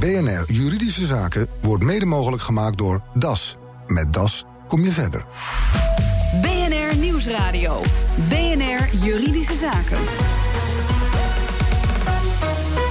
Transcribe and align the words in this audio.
BNR 0.00 0.44
Juridische 0.46 1.06
Zaken 1.06 1.46
wordt 1.60 1.84
mede 1.84 2.04
mogelijk 2.06 2.42
gemaakt 2.42 2.78
door 2.78 3.02
DAS. 3.14 3.56
Met 3.86 4.12
DAS 4.12 4.44
kom 4.68 4.84
je 4.84 4.90
verder. 4.90 5.24
BNR 6.40 6.96
Nieuwsradio. 6.96 7.80
BNR 8.28 9.04
Juridische 9.04 9.56
Zaken. 9.56 9.98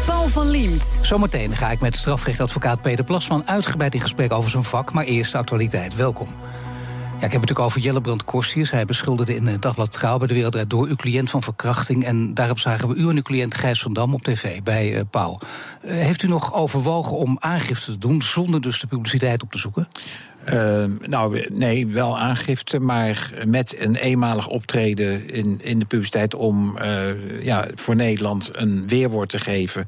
Paul 0.05 0.27
van 0.27 0.49
Liemt. 0.49 0.99
Zometeen 1.01 1.55
ga 1.55 1.71
ik 1.71 1.79
met 1.79 1.95
strafrechtadvocaat 1.95 2.81
Peter 2.81 3.03
Plasman 3.05 3.47
uitgebreid 3.47 3.93
in 3.93 4.01
gesprek 4.01 4.31
over 4.31 4.49
zijn 4.49 4.63
vak, 4.63 4.93
maar 4.93 5.05
eerst 5.05 5.31
de 5.31 5.37
actualiteit. 5.37 5.95
Welkom. 5.95 6.27
Ja, 7.19 7.25
ik 7.25 7.31
heb 7.31 7.41
het 7.41 7.49
natuurlijk 7.49 7.77
over 7.77 7.87
Jellebrand 7.87 8.25
Korstius. 8.25 8.71
Hij 8.71 8.85
beschuldigde 8.85 9.35
in 9.35 9.47
het 9.47 9.61
dagblad 9.61 9.91
Trouw 9.91 10.17
bij 10.17 10.27
de 10.27 10.33
Wereld 10.33 10.69
door 10.69 10.87
uw 10.87 10.95
cliënt 10.95 11.29
van 11.29 11.43
verkrachting. 11.43 12.05
En 12.05 12.33
daarop 12.33 12.59
zagen 12.59 12.87
we 12.87 12.95
u 12.95 13.09
en 13.09 13.15
uw 13.15 13.21
cliënt 13.21 13.55
Gijs 13.55 13.81
van 13.81 13.93
Dam 13.93 14.13
op 14.13 14.21
tv 14.21 14.61
bij 14.61 14.95
uh, 14.95 15.01
Paul. 15.09 15.39
Uh, 15.85 15.91
heeft 15.91 16.23
u 16.23 16.27
nog 16.27 16.53
overwogen 16.53 17.17
om 17.17 17.37
aangifte 17.39 17.91
te 17.91 17.97
doen 17.97 18.21
zonder 18.21 18.61
dus 18.61 18.79
de 18.79 18.87
publiciteit 18.87 19.43
op 19.43 19.51
te 19.51 19.57
zoeken? 19.57 19.87
Uh, 20.53 20.83
nou, 21.07 21.45
nee, 21.49 21.87
wel 21.87 22.19
aangifte, 22.19 22.79
maar 22.79 23.31
met 23.45 23.75
een 23.79 23.95
eenmalig 23.95 24.47
optreden 24.47 25.29
in, 25.29 25.59
in 25.63 25.79
de 25.79 25.85
publiciteit 25.85 26.35
om 26.35 26.77
ja, 27.41 27.67
voor 27.73 27.95
Nederland 27.95 28.49
een 28.51 28.87
weerwoord 28.87 29.29
te 29.29 29.39
geven 29.39 29.85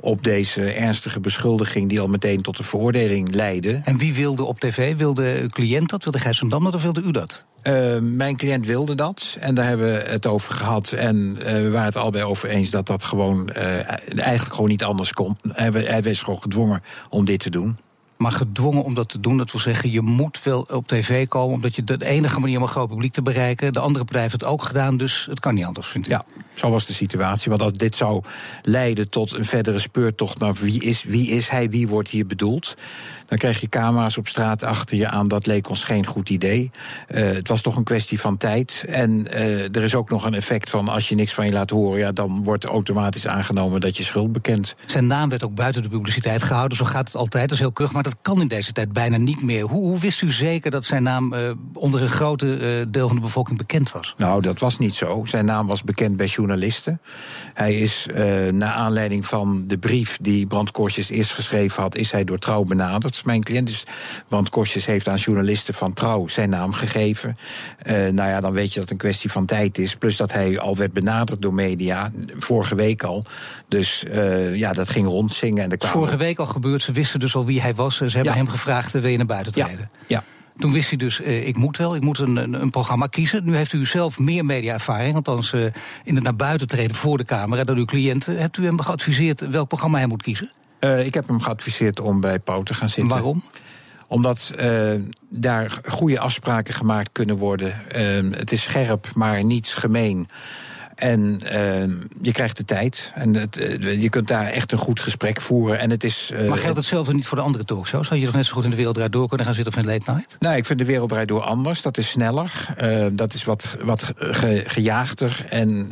op 0.00 0.24
deze 0.24 0.72
ernstige 0.72 1.20
beschuldiging 1.20 1.88
die 1.88 2.00
al 2.00 2.06
meteen 2.06 2.42
tot 2.42 2.58
een 2.58 2.64
veroordeling 2.64 3.34
leidde. 3.34 3.80
En 3.84 3.98
wie 3.98 4.14
wilde 4.14 4.44
op 4.44 4.60
tv? 4.60 4.96
Wilde 4.96 5.38
uw 5.40 5.48
cliënt 5.48 5.90
dat? 5.90 6.04
Wilde 6.04 6.18
Gijs 6.18 6.38
van 6.38 6.48
Dam 6.48 6.64
dat 6.64 6.74
of 6.74 6.82
wilde 6.82 7.02
u 7.02 7.10
dat? 7.10 7.44
Uh, 7.62 7.98
mijn 7.98 8.36
cliënt 8.36 8.66
wilde 8.66 8.94
dat 8.94 9.36
en 9.40 9.54
daar 9.54 9.66
hebben 9.66 9.86
we 9.86 10.04
het 10.06 10.26
over 10.26 10.54
gehad. 10.54 10.92
En 10.92 11.36
uh, 11.38 11.44
we 11.44 11.70
waren 11.70 11.86
het 11.86 11.96
allebei 11.96 12.24
over 12.24 12.48
eens 12.48 12.70
dat 12.70 12.86
dat 12.86 13.04
gewoon 13.04 13.50
uh, 13.56 13.64
eigenlijk 14.18 14.54
gewoon 14.54 14.70
niet 14.70 14.84
anders 14.84 15.12
kon. 15.12 15.36
Hij, 15.48 15.70
hij 15.70 16.02
was 16.02 16.20
gewoon 16.20 16.42
gedwongen 16.42 16.82
om 17.08 17.24
dit 17.24 17.40
te 17.40 17.50
doen. 17.50 17.76
Maar 18.16 18.32
gedwongen 18.32 18.84
om 18.84 18.94
dat 18.94 19.08
te 19.08 19.20
doen, 19.20 19.36
dat 19.36 19.52
wil 19.52 19.60
zeggen, 19.60 19.90
je 19.90 20.00
moet 20.00 20.42
wel 20.42 20.66
op 20.70 20.86
tv 20.86 21.28
komen, 21.28 21.54
omdat 21.54 21.76
je 21.76 21.84
de 21.84 22.04
enige 22.04 22.40
manier 22.40 22.56
om 22.56 22.62
een 22.62 22.68
groot 22.68 22.88
publiek 22.88 23.12
te 23.12 23.22
bereiken. 23.22 23.72
De 23.72 23.78
andere 23.78 24.04
partij 24.04 24.22
heeft 24.22 24.32
het 24.32 24.44
ook 24.44 24.62
gedaan, 24.62 24.96
dus 24.96 25.26
het 25.30 25.40
kan 25.40 25.54
niet 25.54 25.64
anders, 25.64 25.86
vind 25.86 26.04
ik. 26.04 26.10
Ja, 26.10 26.24
zo 26.54 26.70
was 26.70 26.86
de 26.86 26.92
situatie. 26.92 27.50
Want 27.50 27.62
als 27.62 27.72
dit 27.72 27.96
zou 27.96 28.22
leiden 28.62 29.08
tot 29.08 29.32
een 29.32 29.44
verdere 29.44 29.78
speurtocht 29.78 30.38
naar 30.38 30.54
wie 30.54 30.82
is, 30.82 31.02
wie 31.02 31.28
is 31.28 31.48
hij, 31.48 31.70
wie 31.70 31.88
wordt 31.88 32.08
hier 32.08 32.26
bedoeld. 32.26 32.76
Dan 33.26 33.38
krijg 33.38 33.60
je 33.60 33.68
camera's 33.68 34.16
op 34.16 34.28
straat 34.28 34.64
achter 34.64 34.96
je 34.96 35.08
aan. 35.08 35.28
Dat 35.28 35.46
leek 35.46 35.68
ons 35.68 35.84
geen 35.84 36.06
goed 36.06 36.30
idee. 36.30 36.70
Uh, 37.08 37.32
het 37.32 37.48
was 37.48 37.62
toch 37.62 37.76
een 37.76 37.84
kwestie 37.84 38.20
van 38.20 38.36
tijd. 38.36 38.84
En 38.88 39.26
uh, 39.30 39.76
er 39.76 39.82
is 39.82 39.94
ook 39.94 40.10
nog 40.10 40.24
een 40.24 40.34
effect 40.34 40.70
van 40.70 40.88
als 40.88 41.08
je 41.08 41.14
niks 41.14 41.34
van 41.34 41.46
je 41.46 41.52
laat 41.52 41.70
horen, 41.70 41.98
ja, 41.98 42.12
dan 42.12 42.44
wordt 42.44 42.64
automatisch 42.64 43.26
aangenomen 43.26 43.80
dat 43.80 43.96
je 43.96 44.02
schuld 44.02 44.32
bekent. 44.32 44.74
Zijn 44.86 45.06
naam 45.06 45.28
werd 45.28 45.44
ook 45.44 45.54
buiten 45.54 45.82
de 45.82 45.88
publiciteit 45.88 46.42
gehouden. 46.42 46.76
Zo 46.76 46.84
gaat 46.84 47.06
het 47.06 47.16
altijd. 47.16 47.48
Dat 47.48 47.52
is 47.52 47.58
heel 47.58 47.72
keurig. 47.72 47.94
Maar 47.94 48.02
dat 48.02 48.16
kan 48.22 48.40
in 48.40 48.48
deze 48.48 48.72
tijd 48.72 48.92
bijna 48.92 49.16
niet 49.16 49.42
meer. 49.42 49.64
Hoe, 49.64 49.84
hoe 49.84 49.98
wist 50.00 50.22
u 50.22 50.32
zeker 50.32 50.70
dat 50.70 50.84
zijn 50.84 51.02
naam 51.02 51.32
uh, 51.32 51.50
onder 51.72 52.02
een 52.02 52.08
grote 52.08 52.86
deel 52.88 53.06
van 53.06 53.16
de 53.16 53.22
bevolking 53.22 53.58
bekend 53.58 53.92
was? 53.92 54.14
Nou, 54.16 54.42
dat 54.42 54.58
was 54.58 54.78
niet 54.78 54.94
zo. 54.94 55.22
Zijn 55.24 55.44
naam 55.44 55.66
was 55.66 55.82
bekend 55.82 56.16
bij 56.16 56.26
journalisten. 56.26 57.00
Hij 57.54 57.74
is 57.74 58.06
naar 58.50 58.72
aanleiding 58.72 59.26
van 59.26 59.64
de 59.66 59.78
brief 59.78 60.18
die 60.20 60.46
Brand 60.46 60.70
Korsjes 60.70 61.10
eerst 61.10 61.34
geschreven 61.34 61.82
had, 61.82 61.96
is 61.96 62.12
hij 62.12 62.24
door 62.24 62.38
trouw 62.38 62.64
benaderd 62.64 63.15
mijn 63.22 63.42
cliënt. 63.42 63.66
Dus, 63.66 63.84
want 64.28 64.50
Kostjes 64.50 64.86
heeft 64.86 65.08
aan 65.08 65.16
journalisten 65.16 65.74
van 65.74 65.92
Trouw 65.92 66.28
zijn 66.28 66.50
naam 66.50 66.72
gegeven. 66.72 67.34
Uh, 67.86 67.92
nou 67.92 68.28
ja, 68.28 68.40
dan 68.40 68.52
weet 68.52 68.68
je 68.68 68.74
dat 68.74 68.82
het 68.82 68.90
een 68.90 68.96
kwestie 68.96 69.30
van 69.30 69.46
tijd 69.46 69.78
is. 69.78 69.96
Plus 69.96 70.16
dat 70.16 70.32
hij 70.32 70.58
al 70.58 70.76
werd 70.76 70.92
benaderd 70.92 71.42
door 71.42 71.54
media, 71.54 72.10
vorige 72.36 72.74
week 72.74 73.02
al. 73.02 73.24
Dus 73.68 74.04
uh, 74.08 74.54
ja, 74.54 74.72
dat 74.72 74.88
ging 74.88 75.06
rondzingen. 75.06 75.70
En 75.70 75.78
kwamen... 75.78 75.98
Vorige 75.98 76.16
week 76.16 76.38
al 76.38 76.46
gebeurd, 76.46 76.82
ze 76.82 76.92
wisten 76.92 77.20
dus 77.20 77.34
al 77.34 77.44
wie 77.44 77.60
hij 77.60 77.74
was. 77.74 77.96
Ze 77.96 78.04
hebben 78.04 78.24
ja. 78.24 78.38
hem 78.38 78.48
gevraagd, 78.48 78.92
wil 78.92 79.06
je 79.06 79.16
naar 79.16 79.26
buiten 79.26 79.52
treden? 79.52 79.90
Ja. 80.06 80.06
ja. 80.06 80.24
Toen 80.58 80.72
wist 80.72 80.88
hij 80.88 80.98
dus, 80.98 81.20
uh, 81.20 81.46
ik 81.46 81.56
moet 81.56 81.76
wel, 81.76 81.94
ik 81.94 82.02
moet 82.02 82.18
een, 82.18 82.36
een, 82.36 82.52
een, 82.62 82.70
programma 82.70 83.06
kiezen. 83.06 83.44
Nu 83.44 83.56
heeft 83.56 83.72
u 83.72 83.86
zelf 83.86 84.18
meer 84.18 84.44
mediaervaring, 84.44 85.14
althans 85.14 85.52
uh, 85.52 85.64
in 86.04 86.14
het 86.14 86.22
naar 86.22 86.36
buiten 86.36 86.68
treden 86.68 86.96
voor 86.96 87.18
de 87.18 87.24
camera 87.24 87.64
dan 87.64 87.76
uw 87.76 87.84
cliënten. 87.84 88.38
Hebt 88.38 88.56
u 88.56 88.64
hem 88.64 88.80
geadviseerd 88.80 89.48
welk 89.48 89.68
programma 89.68 89.98
hij 89.98 90.06
moet 90.06 90.22
kiezen? 90.22 90.50
Uh, 90.86 91.06
ik 91.06 91.14
heb 91.14 91.28
hem 91.28 91.40
geadviseerd 91.40 92.00
om 92.00 92.20
bij 92.20 92.38
Pauw 92.38 92.62
te 92.62 92.74
gaan 92.74 92.88
zitten. 92.88 93.12
Waarom? 93.12 93.44
Omdat 94.08 94.52
uh, 94.60 94.92
daar 95.28 95.78
goede 95.86 96.18
afspraken 96.18 96.74
gemaakt 96.74 97.08
kunnen 97.12 97.36
worden. 97.36 97.82
Uh, 97.96 98.38
het 98.38 98.52
is 98.52 98.62
scherp, 98.62 99.14
maar 99.14 99.44
niet 99.44 99.68
gemeen. 99.68 100.28
En 100.96 101.40
uh, 101.44 101.84
je 102.22 102.32
krijgt 102.32 102.56
de 102.56 102.64
tijd. 102.64 103.12
En 103.14 103.34
het, 103.34 103.58
uh, 103.58 104.02
je 104.02 104.08
kunt 104.08 104.28
daar 104.28 104.46
echt 104.46 104.72
een 104.72 104.78
goed 104.78 105.00
gesprek 105.00 105.40
voeren. 105.40 105.78
En 105.78 105.90
het 105.90 106.04
is, 106.04 106.30
uh, 106.34 106.48
maar 106.48 106.58
geldt 106.58 106.76
hetzelfde 106.76 107.14
niet 107.14 107.26
voor 107.26 107.36
de 107.36 107.44
andere 107.44 107.64
talkshows? 107.64 108.06
Zou 108.06 108.20
je 108.20 108.26
toch 108.26 108.34
net 108.34 108.46
zo 108.46 108.52
goed 108.52 108.64
in 108.64 108.70
de 108.70 108.76
Wereld 108.76 109.12
Door 109.12 109.28
kunnen 109.28 109.46
gaan 109.46 109.54
zitten 109.54 109.74
of 109.74 109.80
in 109.80 109.88
Late 109.88 110.10
Night? 110.12 110.36
Nou, 110.38 110.56
ik 110.56 110.66
vind 110.66 110.78
de 110.78 110.84
Wereld 110.84 111.28
Door 111.28 111.42
anders. 111.42 111.82
Dat 111.82 111.98
is 111.98 112.08
sneller. 112.08 112.74
dat 113.12 113.32
is 113.32 113.44
wat, 113.44 113.76
wat 113.80 114.12
ge, 114.16 114.62
gejaagder. 114.66 115.46
En 115.48 115.90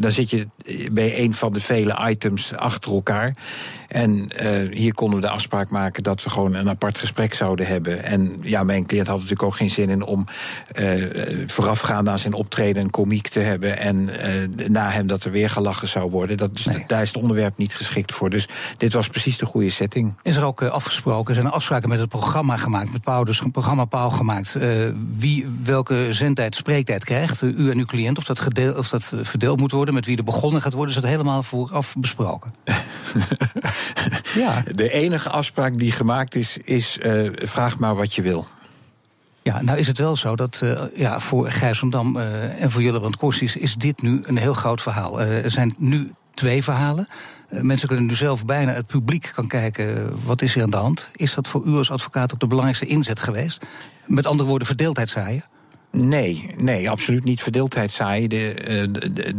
dan 0.00 0.10
zit 0.10 0.30
je 0.30 0.48
bij 0.92 1.18
een 1.18 1.34
van 1.34 1.52
de 1.52 1.60
vele 1.60 2.08
items 2.08 2.56
achter 2.56 2.92
elkaar. 2.92 3.36
En 3.88 4.28
hier 4.72 4.94
konden 4.94 5.20
we 5.20 5.26
de 5.26 5.32
afspraak 5.32 5.70
maken 5.70 6.02
dat 6.02 6.22
we 6.22 6.30
gewoon 6.30 6.54
een 6.54 6.68
apart 6.68 6.98
gesprek 6.98 7.34
zouden 7.34 7.66
hebben. 7.66 8.04
En 8.04 8.38
ja, 8.42 8.62
mijn 8.62 8.86
cliënt 8.86 9.06
had 9.06 9.16
natuurlijk 9.16 9.42
ook 9.42 9.56
geen 9.56 9.70
zin 9.70 9.90
in 9.90 10.02
om 10.02 10.26
voorafgaand 11.46 12.08
aan 12.08 12.18
zijn 12.18 12.34
optreden 12.34 12.82
een 12.82 12.90
komiek 12.90 13.28
te 13.28 13.40
hebben. 13.40 13.78
En 13.78 13.99
na 14.68 14.90
hem 14.90 15.06
dat 15.06 15.24
er 15.24 15.30
weer 15.30 15.50
gelachen 15.50 15.88
zou 15.88 16.10
worden. 16.10 16.36
Dat, 16.36 16.56
dus 16.56 16.64
nee. 16.64 16.84
Daar 16.86 17.02
is 17.02 17.12
het 17.12 17.22
onderwerp 17.22 17.56
niet 17.56 17.74
geschikt 17.74 18.14
voor. 18.14 18.30
Dus 18.30 18.48
dit 18.76 18.92
was 18.92 19.08
precies 19.08 19.38
de 19.38 19.46
goede 19.46 19.70
setting. 19.70 20.14
Is 20.22 20.36
er 20.36 20.44
ook 20.44 20.60
uh, 20.60 20.68
afgesproken, 20.68 21.34
zijn 21.34 21.46
er 21.46 21.52
afspraken 21.52 21.88
met 21.88 21.98
het 21.98 22.08
programma 22.08 22.56
gemaakt, 22.56 22.92
met 22.92 23.02
Pauw, 23.02 23.24
dus 23.24 23.40
een 23.40 23.50
programma 23.50 23.84
Pauw 23.84 24.08
gemaakt, 24.08 24.56
uh, 24.56 24.88
wie 25.18 25.46
welke 25.62 26.08
zendtijd, 26.10 26.54
spreektijd 26.54 27.04
krijgt, 27.04 27.42
u 27.42 27.70
en 27.70 27.78
uw 27.78 27.84
cliënt, 27.84 28.18
of 28.18 28.24
dat, 28.24 28.40
gedeel, 28.40 28.74
of 28.74 28.88
dat 28.88 29.12
verdeeld 29.22 29.60
moet 29.60 29.72
worden, 29.72 29.94
met 29.94 30.06
wie 30.06 30.16
er 30.16 30.24
begonnen 30.24 30.62
gaat 30.62 30.72
worden, 30.72 30.94
is 30.94 31.00
dat 31.00 31.10
helemaal 31.10 31.42
vooraf 31.42 31.94
besproken? 31.98 32.54
ja. 34.34 34.62
De 34.74 34.90
enige 34.90 35.28
afspraak 35.28 35.78
die 35.78 35.92
gemaakt 35.92 36.34
is, 36.34 36.58
is 36.58 36.98
vraag 37.34 37.78
maar 37.78 37.94
wat 37.94 38.14
je 38.14 38.22
wil. 38.22 38.46
Ja, 39.50 39.62
nou 39.62 39.78
is 39.78 39.86
het 39.86 39.98
wel 39.98 40.16
zo 40.16 40.36
dat 40.36 40.60
uh, 40.64 40.80
ja, 40.94 41.20
voor 41.20 41.50
Gijs 41.50 41.78
van 41.78 42.16
uh, 42.16 42.62
en 42.62 42.70
voor 42.70 42.82
Jillebrand 42.82 43.16
Korsies 43.16 43.56
is 43.56 43.74
dit 43.74 44.02
nu 44.02 44.20
een 44.24 44.36
heel 44.36 44.54
groot 44.54 44.82
verhaal. 44.82 45.20
Uh, 45.20 45.44
er 45.44 45.50
zijn 45.50 45.74
nu 45.78 46.12
twee 46.34 46.62
verhalen. 46.62 47.08
mensen 47.48 47.88
kunnen 47.88 48.06
nu 48.06 48.14
zelf 48.14 48.44
bijna, 48.44 48.72
het 48.72 48.86
publiek 48.86 49.30
kan 49.34 49.46
kijken, 49.46 50.12
wat 50.24 50.42
is 50.42 50.56
er 50.56 50.62
aan 50.62 50.70
de 50.70 50.76
hand? 50.76 51.10
Is 51.14 51.34
dat 51.34 51.48
voor 51.48 51.64
u 51.64 51.72
als 51.72 51.90
advocaat 51.90 52.32
ook 52.32 52.40
de 52.40 52.46
belangrijkste 52.46 52.86
inzet 52.86 53.20
geweest? 53.20 53.66
Met 54.06 54.26
andere 54.26 54.48
woorden, 54.48 54.66
verdeeldheid 54.66 55.08
zaaien? 55.08 55.44
Nee, 55.92 56.50
nee, 56.56 56.90
absoluut 56.90 57.24
niet 57.24 57.42
verdeeldheid 57.42 57.90
zaaien. 57.90 58.30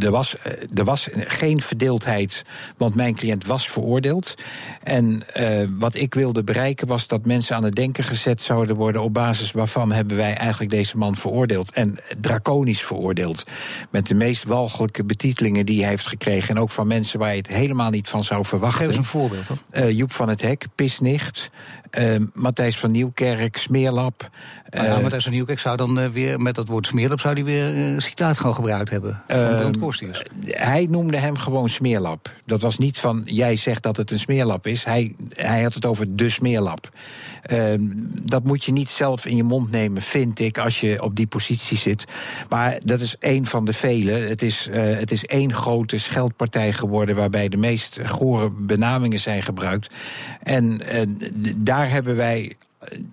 Er 0.00 0.10
was, 0.10 0.36
er 0.74 0.84
was 0.84 1.08
geen 1.14 1.60
verdeeldheid, 1.60 2.44
want 2.76 2.94
mijn 2.94 3.14
cliënt 3.14 3.46
was 3.46 3.68
veroordeeld. 3.68 4.34
En 4.82 5.22
uh, 5.36 5.68
wat 5.78 5.94
ik 5.94 6.14
wilde 6.14 6.44
bereiken 6.44 6.86
was 6.86 7.08
dat 7.08 7.26
mensen 7.26 7.56
aan 7.56 7.64
het 7.64 7.74
denken 7.74 8.04
gezet 8.04 8.42
zouden 8.42 8.76
worden... 8.76 9.02
op 9.02 9.12
basis 9.12 9.52
waarvan 9.52 9.92
hebben 9.92 10.16
wij 10.16 10.34
eigenlijk 10.34 10.70
deze 10.70 10.98
man 10.98 11.16
veroordeeld. 11.16 11.72
En 11.72 11.98
draconisch 12.20 12.82
veroordeeld. 12.82 13.44
Met 13.90 14.06
de 14.06 14.14
meest 14.14 14.44
walgelijke 14.44 15.04
betitelingen 15.04 15.66
die 15.66 15.80
hij 15.80 15.90
heeft 15.90 16.06
gekregen. 16.06 16.54
En 16.54 16.60
ook 16.60 16.70
van 16.70 16.86
mensen 16.86 17.18
waar 17.18 17.30
je 17.30 17.36
het 17.36 17.48
helemaal 17.48 17.90
niet 17.90 18.08
van 18.08 18.24
zou 18.24 18.44
verwachten. 18.44 18.78
Geef 18.78 18.88
eens 18.88 18.96
een 18.96 19.04
voorbeeld. 19.04 19.46
Uh, 19.72 19.90
Joep 19.90 20.12
van 20.12 20.28
het 20.28 20.42
Hek, 20.42 20.66
pisnicht. 20.74 21.50
Uh, 21.98 22.16
Matthijs 22.32 22.78
van 22.78 22.90
Nieuwkerk, 22.90 23.56
smeerlap. 23.56 24.30
Nou 24.70 24.86
ja, 24.86 24.98
Matthijs 25.00 25.22
van 25.22 25.32
Nieuwkerk 25.32 25.58
zou 25.58 25.76
dan 25.76 25.98
uh, 25.98 26.08
weer 26.08 26.40
met 26.40 26.54
dat 26.54 26.68
woord 26.68 26.86
smeerlap... 26.86 27.20
zou 27.20 27.34
hij 27.34 27.44
weer 27.44 27.64
een 27.64 27.94
uh, 27.94 27.98
citaat 27.98 28.38
gewoon 28.38 28.54
gebruikt 28.54 28.90
hebben 28.90 29.22
van 29.26 29.36
uh, 29.38 29.60
Hij 30.44 30.86
noemde 30.90 31.16
hem 31.16 31.36
gewoon 31.36 31.68
smeerlap. 31.68 32.32
Dat 32.44 32.62
was 32.62 32.78
niet 32.78 32.98
van, 32.98 33.22
jij 33.24 33.56
zegt 33.56 33.82
dat 33.82 33.96
het 33.96 34.10
een 34.10 34.18
smeerlap 34.18 34.66
is. 34.66 34.84
Hij, 34.84 35.14
hij 35.28 35.62
had 35.62 35.74
het 35.74 35.86
over 35.86 36.16
de 36.16 36.28
smeerlap. 36.28 36.88
dat 38.22 38.44
moet 38.44 38.64
je 38.64 38.72
niet 38.72 38.88
zelf 38.88 39.26
in 39.26 39.36
je 39.36 39.42
mond 39.42 39.70
nemen, 39.70 40.02
vind 40.02 40.38
ik... 40.38 40.58
als 40.58 40.80
je 40.80 41.02
op 41.02 41.16
die 41.16 41.26
positie 41.26 41.78
zit. 41.78 42.04
Maar 42.48 42.78
dat 42.84 43.00
is 43.00 43.16
één 43.18 43.46
van 43.46 43.64
de 43.64 43.72
vele. 43.72 44.12
Het 44.12 44.42
is, 44.42 44.68
het 44.72 45.10
is 45.10 45.26
één 45.26 45.52
grote 45.52 45.98
scheldpartij 45.98 46.72
geworden... 46.72 47.16
waarbij 47.16 47.48
de 47.48 47.56
meest 47.56 47.98
gore 48.06 48.50
benamingen 48.50 49.18
zijn 49.18 49.42
gebruikt. 49.42 49.96
En 50.42 50.80
daar 51.56 51.81
hebben 51.88 52.16
wij 52.16 52.56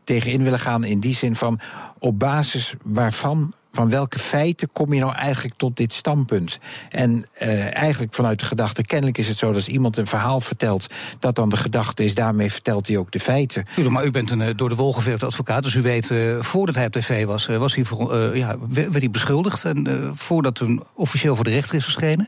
tegenin 0.04 0.44
willen 0.44 0.60
gaan 0.60 0.83
in 0.83 1.00
die 1.00 1.16
zin 1.16 1.36
van 1.36 1.60
op 2.00 2.19
basis 2.19 2.75
waarvan 2.83 3.54
van 3.71 3.89
welke 3.89 4.19
feiten 4.19 4.69
kom 4.74 4.94
je 4.94 5.00
nou 5.00 5.13
eigenlijk 5.13 5.56
tot 5.57 5.77
dit 5.77 5.94
standpunt? 5.94 6.60
En 6.89 7.25
uh, 7.42 7.75
eigenlijk 7.75 8.13
vanuit 8.13 8.39
de 8.39 8.45
gedachte, 8.45 8.83
kennelijk 8.83 9.18
is 9.18 9.27
het 9.27 9.38
zo 9.38 9.45
dat 9.48 9.56
als 9.56 9.68
iemand 9.68 9.98
een 9.98 10.07
verhaal 10.07 10.42
vertelt, 10.42 10.94
dat 11.19 11.36
dan 11.36 11.50
de 11.50 11.57
gedachte 11.57 12.04
is, 12.04 12.16
daarmee 12.16 12.51
vertelt 12.51 12.88
hij 12.88 12.98
ook 12.98 13.12
de 13.12 13.19
feiten. 13.19 13.66
maar 13.89 14.06
u 14.06 14.12
bent 14.12 14.31
een 14.31 14.39
uh, 14.39 14.48
door 14.56 14.69
de 14.69 14.75
wol 14.75 14.94
geverfde 14.94 15.25
advocaat, 15.25 15.63
dus 15.63 15.74
u 15.74 15.81
weet, 15.81 16.10
uh, 16.10 16.42
voordat 16.42 16.75
hij 16.75 16.86
op 16.86 16.92
tv 16.92 17.25
was, 17.25 17.45
was 17.45 17.75
hij 17.75 17.83
voor, 17.83 18.38
ja, 18.38 18.56
werd 18.69 18.94
hij 18.94 19.10
beschuldigd. 19.10 19.66
En 19.66 20.12
voordat 20.16 20.56
toen 20.56 20.83
officieel 20.94 21.36
voor 21.36 21.44
de 21.44 21.50
rechter 21.50 21.75
is 21.75 21.83
verschenen. 21.83 22.27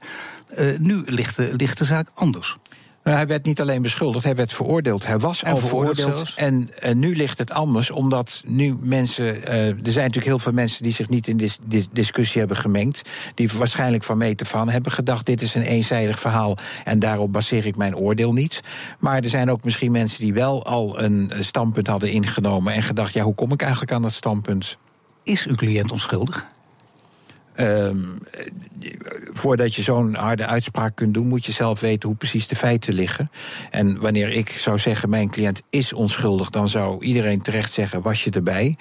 nu 0.80 1.02
ligt, 1.06 1.38
ligt 1.38 1.78
de 1.78 1.86
zaak 1.86 2.08
anders. 2.14 2.58
Nou, 3.04 3.18
hij 3.18 3.28
werd 3.28 3.46
niet 3.46 3.62
alleen 3.62 3.82
beschuldigd, 3.82 4.24
hij 4.24 4.36
werd 4.36 4.54
veroordeeld. 4.54 5.06
Hij 5.06 5.20
was 5.20 5.44
En 5.44 5.52
al 5.52 5.58
veroordeeld. 5.58 6.34
En, 6.36 6.70
en 6.80 7.00
nu 7.00 7.16
ligt 7.16 7.38
het 7.38 7.52
anders, 7.52 7.92
omdat 7.92 8.42
nu 8.46 8.76
mensen. 8.82 9.44
eh, 9.46 9.68
er 9.68 9.76
zijn 9.84 10.06
natuurlijk 10.06 10.26
heel 10.26 10.40
veel 10.40 10.52
mensen 10.52 10.84
die 10.84 10.92
zich 10.92 11.10
niet 11.10 11.28
in 11.28 11.38
dis, 11.38 11.58
dis- 11.64 11.88
discussie 11.92 12.40
hebben 12.40 12.58
gemengd. 12.58 13.02
Die 13.36 13.50
waarschijnlijk 13.58 14.04
van 14.04 14.18
meet 14.18 14.54
aan 14.54 14.70
hebben 14.70 14.92
gedacht: 14.92 15.26
dit 15.26 15.42
is 15.42 15.56
een 15.56 15.62
eenzijdig 15.62 16.20
verhaal. 16.20 16.58
En 16.84 17.00
daarop 17.00 17.34
baseer 17.34 17.66
ik 17.66 17.76
mijn 17.76 17.96
oordeel 17.96 18.34
niet. 18.34 18.62
Maar 19.00 19.18
er 19.18 19.30
zijn 19.30 19.52
ook 19.52 19.64
misschien 19.64 19.92
mensen 19.92 20.20
die 20.24 20.34
wel 20.34 20.66
al 20.66 21.02
een 21.02 21.32
eh, 21.32 21.42
standpunt 21.42 21.88
hadden 21.88 22.12
ingenomen. 22.12 22.74
en 22.74 22.84
gedacht: 22.84 23.14
ja, 23.14 23.24
hoe 23.24 23.36
kom 23.36 23.52
ik 23.52 23.62
eigenlijk 23.62 23.92
aan 23.92 24.02
dat 24.02 24.12
standpunt? 24.12 24.78
Is 25.24 25.46
uw 25.46 25.56
cliënt 25.56 25.92
onschuldig? 25.92 26.46
Ehm, 27.56 27.98
eh, 28.32 28.46
voordat 29.32 29.76
je 29.76 29.82
zo'n 29.82 30.16
harde 30.16 30.46
uitspraak 30.46 30.96
kunt 30.96 31.14
doen, 31.14 31.28
moet 31.28 31.46
je 31.46 31.52
zelf 31.52 31.80
weten 31.80 32.10
hoe 32.10 32.18
precies 32.18 32.48
de 32.48 32.56
feiten 32.56 32.94
liggen. 32.94 33.30
En 33.70 34.00
wanneer 34.00 34.30
ik 34.30 34.50
zou 34.52 34.80
zeggen: 34.80 35.10
mijn 35.10 35.30
cliënt 35.30 35.62
is 35.70 35.94
onschuldig, 35.94 36.50
dan 36.50 36.68
zou 36.68 37.04
iedereen 37.04 37.42
terecht 37.42 37.72
zeggen: 37.72 38.02
was 38.02 38.24
je 38.24 38.32
erbij? 38.32 38.76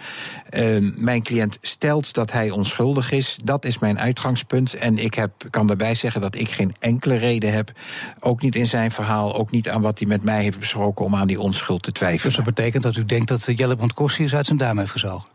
Ehm, 0.49 0.91
mijn 0.95 1.23
cliënt 1.23 1.59
stelt 1.61 2.15
dat 2.15 2.33
hij 2.33 2.51
onschuldig 2.51 3.11
is. 3.11 3.39
Dat 3.45 3.65
is 3.65 3.79
mijn 3.79 3.99
uitgangspunt. 3.99 4.75
En 4.75 4.99
ik 4.99 5.15
heb, 5.15 5.31
kan 5.51 5.67
daarbij 5.67 5.95
zeggen 5.95 6.21
dat 6.21 6.35
ik 6.35 6.49
geen 6.49 6.75
enkele 6.79 7.15
reden 7.17 7.53
heb, 7.53 7.73
ook 8.21 8.43
niet 8.43 8.55
in 8.55 8.67
zijn 8.67 8.91
verhaal, 8.91 9.35
ook 9.35 9.51
niet 9.51 9.69
aan 9.69 9.83
wat 9.83 9.99
hij 9.99 10.09
met 10.09 10.23
mij 10.23 10.43
heeft 10.43 10.59
besproken, 10.59 11.05
om 11.05 11.15
aan 11.15 11.27
die 11.27 11.41
onschuld 11.41 11.83
te 11.83 11.91
Dus 11.91 11.99
twijfelen. 11.99 12.37
dat 12.37 12.45
betekent 12.45 12.83
dat 12.83 12.97
u 12.97 13.05
denkt 13.05 13.29
dat 13.29 13.47
eh, 13.47 13.57
Jellebrand 13.57 13.95
Corsius 13.95 14.35
uit 14.35 14.47
zijn 14.47 14.59
duim 14.59 14.79
heeft 14.79 14.91
gezogen? 14.91 15.29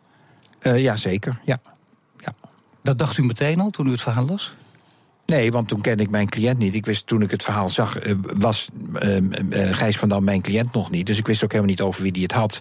Eh, 0.60 0.82
ja, 0.82 0.96
zeker. 0.96 1.40
Ja. 1.44 1.60
Dat 2.86 2.98
dacht 2.98 3.18
u 3.18 3.24
meteen 3.24 3.60
al 3.60 3.70
toen 3.70 3.88
u 3.88 3.92
het 3.92 4.02
verhaal 4.02 4.26
las? 4.26 4.54
Nee, 5.26 5.52
want 5.52 5.68
toen 5.68 5.82
kende 5.82 6.04
ik 6.04 6.10
mijn 6.10 6.30
cliënt 6.30 6.58
niet. 6.58 6.76
Ik 6.76 6.86
wist 6.86 7.08
toen 7.08 7.22
ik 7.22 7.32
het 7.32 7.44
verhaal 7.44 7.70
zag, 7.70 7.98
eh, 8.00 8.14
was 8.22 8.70
eh, 8.94 9.18
Gijs 9.72 9.98
van 9.98 10.10
Dam 10.10 10.24
mijn 10.24 10.42
cliënt 10.42 10.74
nog 10.74 10.90
niet. 10.90 11.06
Dus 11.06 11.18
ik 11.18 11.28
wist 11.28 11.44
ook 11.44 11.52
helemaal 11.52 11.72
niet 11.72 11.82
over 11.82 12.04
wie 12.04 12.12
die 12.12 12.24
het 12.24 12.32
had. 12.32 12.60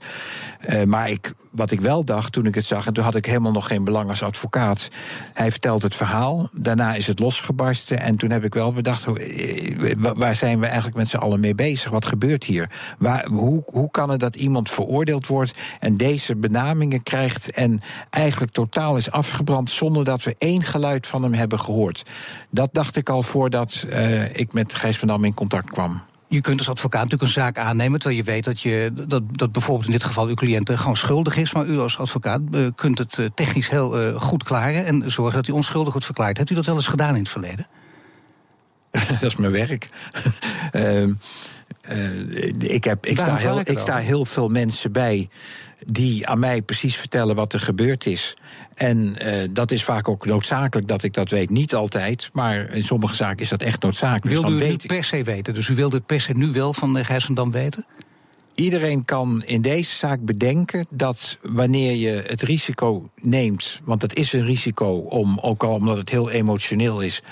Maar 0.85 1.11
ik, 1.11 1.35
wat 1.55 1.71
ik 1.71 1.81
wel 1.81 2.05
dacht 2.05 2.33
toen 2.33 2.47
ik 2.47 2.55
het 2.55 2.65
zag, 2.65 2.87
en 2.87 2.93
toen 2.93 3.05
had 3.05 3.15
ik 3.15 3.27
helemaal 3.27 3.53
nog 3.53 3.67
geen 3.67 3.85
belang 3.85 4.09
als 4.09 4.23
advocaat. 4.23 4.89
Hij 5.33 5.51
vertelt 5.51 5.83
het 5.83 5.95
verhaal, 5.95 6.49
daarna 6.53 6.95
is 6.95 7.06
het 7.06 7.19
losgebarsten. 7.19 8.01
En 8.01 8.17
toen 8.17 8.31
heb 8.31 8.45
ik 8.45 8.55
wel 8.55 8.73
bedacht, 8.73 9.06
eh, 9.06 9.95
wa- 9.99 10.15
waar 10.15 10.35
zijn 10.35 10.61
we 10.61 10.67
eigenlijk 10.67 10.97
met 10.97 11.09
z'n 11.09 11.17
allen 11.17 11.41
mee 11.41 11.55
bezig? 11.55 11.91
Wat 11.91 12.05
gebeurt 12.05 12.45
hier? 12.45 12.71
Waar, 12.99 13.27
hoe, 13.27 13.62
hoe 13.67 13.91
kan 13.91 14.11
het 14.11 14.21
dat 14.21 14.37
iemand 14.37 14.71
veroordeeld 14.71 15.27
wordt 15.27 15.53
en 15.79 15.97
deze 15.97 16.37
benamingen 16.37 17.03
krijgt 17.03 17.51
en 17.51 17.81
eigenlijk 18.11 18.53
totaal 18.53 18.97
is 18.97 19.11
afgebrand 19.11 19.71
zonder 19.71 20.05
dat 20.05 20.23
we 20.23 20.35
één 20.39 20.62
geluid 20.62 21.07
van 21.07 21.23
hem 21.23 21.33
hebben 21.35 21.61
gehoord? 21.61 22.03
Dat 22.50 22.69
dacht 22.73 22.97
ik 22.97 23.09
al 23.09 23.23
voordat 23.23 23.85
eh, 23.91 24.37
ik 24.37 24.53
met 24.53 24.75
Gijs 24.75 24.99
van 24.99 25.09
Dam 25.09 25.25
in 25.25 25.35
contact 25.35 25.71
kwam. 25.71 26.03
Je 26.29 26.41
kunt 26.41 26.59
als 26.59 26.69
advocaat 26.69 27.03
natuurlijk 27.03 27.23
een 27.23 27.43
zaak 27.43 27.59
aannemen... 27.59 28.00
terwijl 28.00 28.21
je 28.21 28.31
weet 28.31 28.44
dat, 28.44 28.61
je, 28.61 28.93
dat, 29.06 29.23
dat 29.32 29.53
bijvoorbeeld 29.53 29.87
in 29.87 29.93
dit 29.93 30.05
geval 30.05 30.26
uw 30.26 30.35
cliënt 30.35 30.71
eh, 30.71 30.79
gewoon 30.79 30.97
schuldig 30.97 31.37
is... 31.37 31.53
maar 31.53 31.67
u 31.67 31.79
als 31.79 31.99
advocaat 31.99 32.41
eh, 32.53 32.67
kunt 32.75 32.99
het 32.99 33.19
eh, 33.19 33.26
technisch 33.35 33.69
heel 33.69 34.21
goed 34.21 34.44
klaren... 34.44 34.87
en 34.87 35.11
zorgen 35.11 35.37
dat 35.37 35.47
hij 35.47 35.55
onschuldig 35.55 35.91
wordt 35.91 36.06
verklaard. 36.06 36.37
Hebt 36.37 36.50
u 36.50 36.55
dat 36.55 36.67
wel 36.67 36.75
eens 36.75 36.87
gedaan 36.87 37.15
in 37.15 37.23
het 37.23 37.29
verleden? 37.29 37.67
dat 39.21 39.23
is 39.23 39.37
mijn 39.37 39.53
werk. 39.53 39.88
Ehm, 40.73 41.12
eh, 41.81 42.49
ik, 42.59 42.85
heb, 42.85 43.06
ik, 43.06 43.19
sta 43.19 43.37
heel, 43.37 43.61
ik 43.65 43.79
sta 43.79 43.97
heel 43.97 44.25
veel 44.25 44.49
mensen 44.49 44.93
bij 44.93 45.29
die 45.87 46.27
aan 46.27 46.39
mij 46.39 46.63
precies 46.63 46.97
vertellen 46.97 47.35
wat 47.37 47.53
er 47.53 47.61
gebeurd 47.61 48.07
is. 48.07 48.37
En 48.75 49.17
eh, 49.19 49.49
dat 49.51 49.71
is 49.71 49.85
vaak 49.85 50.09
ook 50.09 50.27
noodzakelijk 50.27 50.89
dat 50.89 51.03
ik 51.03 51.15
dat 51.15 51.31
weet. 51.31 51.51
Niet 51.51 51.75
altijd, 51.75 52.31
maar 52.33 52.71
in 52.75 52.83
sommige 52.83 53.15
zaken 53.15 53.39
is 53.43 53.49
dat 53.49 53.63
echt 53.63 53.83
noodzakelijk. 53.83 54.25
Dus 54.25 54.33
Wilde 54.41 54.59
dan 54.59 54.69
u 54.69 54.73
het 54.73 54.83
ik- 54.83 54.89
per 54.89 55.05
se 55.05 55.23
weten? 55.23 55.55
Dus 55.55 55.69
u 55.69 55.75
wilde 55.75 55.97
het 55.97 56.07
per 56.07 56.21
se 56.21 56.33
nu 56.33 56.47
wel 56.53 56.75
van 56.75 56.99
eh, 56.99 57.05
Gijs 57.05 57.25
van 57.25 57.35
Dam 57.35 57.51
weten? 57.51 57.87
Iedereen 58.55 59.05
kan 59.05 59.43
in 59.45 59.63
deze 59.63 59.95
zaak 59.95 60.21
bedenken 60.21 60.87
dat 60.91 61.39
wanneer 61.43 61.95
je 61.95 62.25
het 62.27 62.43
risico 62.43 63.11
neemt, 63.21 63.81
want 63.85 64.03
het 64.03 64.15
is 64.15 64.33
een 64.33 64.45
risico 64.45 64.87
om, 64.97 65.39
ook 65.39 65.63
al 65.63 65.73
omdat 65.75 65.97
het 65.97 66.09
heel 66.11 66.31
emotioneel 66.31 67.01
is, 67.01 67.23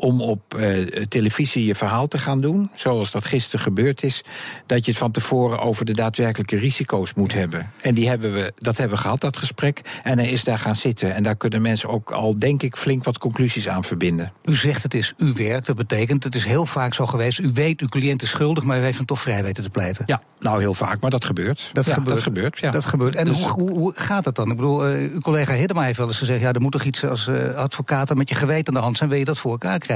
om 0.00 0.20
op 0.20 0.54
eh, 0.54 0.86
televisie 1.08 1.64
je 1.64 1.74
verhaal 1.74 2.06
te 2.06 2.18
gaan 2.18 2.40
doen, 2.40 2.70
zoals 2.74 3.10
dat 3.10 3.24
gisteren 3.24 3.60
gebeurd 3.60 4.02
is, 4.02 4.24
dat 4.66 4.84
je 4.84 4.90
het 4.90 5.00
van 5.00 5.10
tevoren 5.10 5.58
over 5.60 5.84
de 5.84 5.92
daadwerkelijke 5.92 6.56
risico's 6.56 7.14
moet 7.14 7.32
hebben. 7.32 7.72
En 7.80 7.94
die 7.94 8.08
hebben 8.08 8.32
we, 8.32 8.52
dat 8.56 8.76
hebben 8.76 8.96
we 8.96 9.02
gehad, 9.02 9.20
dat 9.20 9.36
gesprek. 9.36 9.80
En 10.02 10.18
hij 10.18 10.30
is 10.30 10.44
daar 10.44 10.58
gaan 10.58 10.74
zitten. 10.74 11.14
En 11.14 11.22
daar 11.22 11.36
kunnen 11.36 11.62
mensen 11.62 11.88
ook 11.88 12.10
al, 12.10 12.38
denk 12.38 12.62
ik, 12.62 12.76
flink 12.76 13.04
wat 13.04 13.18
conclusies 13.18 13.68
aan 13.68 13.84
verbinden. 13.84 14.32
U 14.44 14.54
zegt 14.54 14.82
het 14.82 14.94
is 14.94 15.14
uw 15.16 15.34
werk. 15.34 15.66
Dat 15.66 15.76
betekent, 15.76 16.24
het 16.24 16.34
is 16.34 16.44
heel 16.44 16.66
vaak 16.66 16.94
zo 16.94 17.06
geweest... 17.06 17.38
u 17.38 17.50
weet, 17.54 17.80
uw 17.80 17.88
cliënt 17.88 18.22
is 18.22 18.30
schuldig, 18.30 18.64
maar 18.64 18.78
u 18.78 18.82
heeft 18.82 18.96
hem 18.96 19.06
toch 19.06 19.20
vrij 19.20 19.42
weten 19.42 19.62
te 19.62 19.70
pleiten. 19.70 20.04
Ja, 20.06 20.22
nou 20.38 20.60
heel 20.60 20.74
vaak, 20.74 21.00
maar 21.00 21.10
dat 21.10 21.24
gebeurt. 21.24 21.70
Dat 21.72 21.86
Ja, 21.86 21.94
gebeurt. 21.94 22.16
Dat 22.16 22.24
gebeurt, 22.24 22.58
ja. 22.58 22.70
Dat 22.70 22.84
gebeurt. 22.84 23.14
En 23.14 23.24
Dus- 23.24 23.46
hoe, 23.46 23.70
hoe, 23.70 23.92
gaat 23.94 24.24
dat 24.24 24.34
dan? 24.34 24.50
Ik 24.50 24.56
bedoel, 24.56 24.86
eh, 24.86 25.12
uw 25.12 25.20
collega 25.20 25.54
Hiddema 25.54 25.82
heeft 25.82 25.98
wel 25.98 26.06
eens 26.06 26.18
gezegd... 26.18 26.40
ja, 26.40 26.52
er 26.52 26.60
moet 26.60 26.72
toch 26.72 26.84
iets 26.84 27.04
als 27.04 27.26
eh, 27.26 27.54
advocaat 27.54 28.14
met 28.14 28.28
je 28.28 28.34
geweten 28.34 28.68
aan 28.68 28.74
de 28.74 28.80
hand 28.80 28.96
zijn... 28.96 29.10
wil 29.10 29.18
je 29.18 29.24
dat 29.24 29.38
voor 29.38 29.50
elkaar 29.50 29.78
krijgen? 29.78 29.88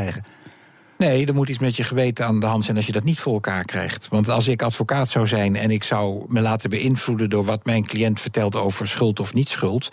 Nee, 0.99 1.27
er 1.27 1.35
moet 1.35 1.49
iets 1.49 1.59
met 1.59 1.77
je 1.77 1.85
geweten 1.85 2.27
aan 2.27 2.41
de 2.41 2.47
hand 2.47 2.65
zijn 2.65 2.77
als 2.77 2.87
je 2.87 2.93
dat 2.93 3.05
niet 3.05 3.21
voor 3.21 3.33
elkaar 3.33 3.65
krijgt. 3.65 4.09
Want 4.09 4.29
als 4.29 4.49
ik 4.49 4.63
advocaat 4.63 5.09
zou 5.09 5.27
zijn 5.27 5.57
en 5.57 5.71
ik 5.71 5.85
zou 5.85 6.25
me 6.29 6.41
laten 6.41 6.71
beïnvloeden 6.71 7.31
door 7.31 7.45
wat 7.45 7.65
mijn 7.65 7.87
cliënt 7.87 8.21
vertelt 8.21 8.57
over 8.57 8.89
schuld 8.89 9.21
of 9.21 9.35
niet 9.35 9.49
schuld. 9.49 9.89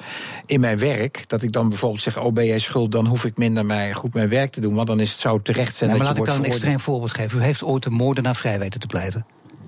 In 0.45 0.59
mijn 0.59 0.77
werk, 0.77 1.23
dat 1.27 1.41
ik 1.41 1.51
dan 1.51 1.69
bijvoorbeeld 1.69 2.01
zeg: 2.01 2.19
Oh, 2.19 2.33
ben 2.33 2.45
jij 2.45 2.59
schuld, 2.59 2.91
dan 2.91 3.05
hoef 3.05 3.25
ik 3.25 3.37
minder 3.37 3.65
mij, 3.65 3.93
goed 3.93 4.13
mijn 4.13 4.29
werk 4.29 4.51
te 4.51 4.61
doen. 4.61 4.75
Want 4.75 4.87
dan 4.87 4.99
is 4.99 5.11
het, 5.11 5.19
zou 5.19 5.35
het 5.35 5.45
terecht 5.45 5.75
zijn 5.75 5.89
Nee, 5.89 5.99
maar 5.99 6.07
dat 6.07 6.17
laat 6.17 6.27
je 6.27 6.31
ik 6.31 6.37
dan 6.37 6.45
een 6.47 6.57
extreem 6.57 6.79
voorbeeld 6.79 7.13
geven. 7.13 7.39
U 7.39 7.43
heeft 7.43 7.63
ooit 7.63 7.85
een 7.85 7.93
moordenaar 7.93 8.35
vrij 8.35 8.59
weten 8.59 8.79
te 8.79 8.87
pleiten. 8.87 9.25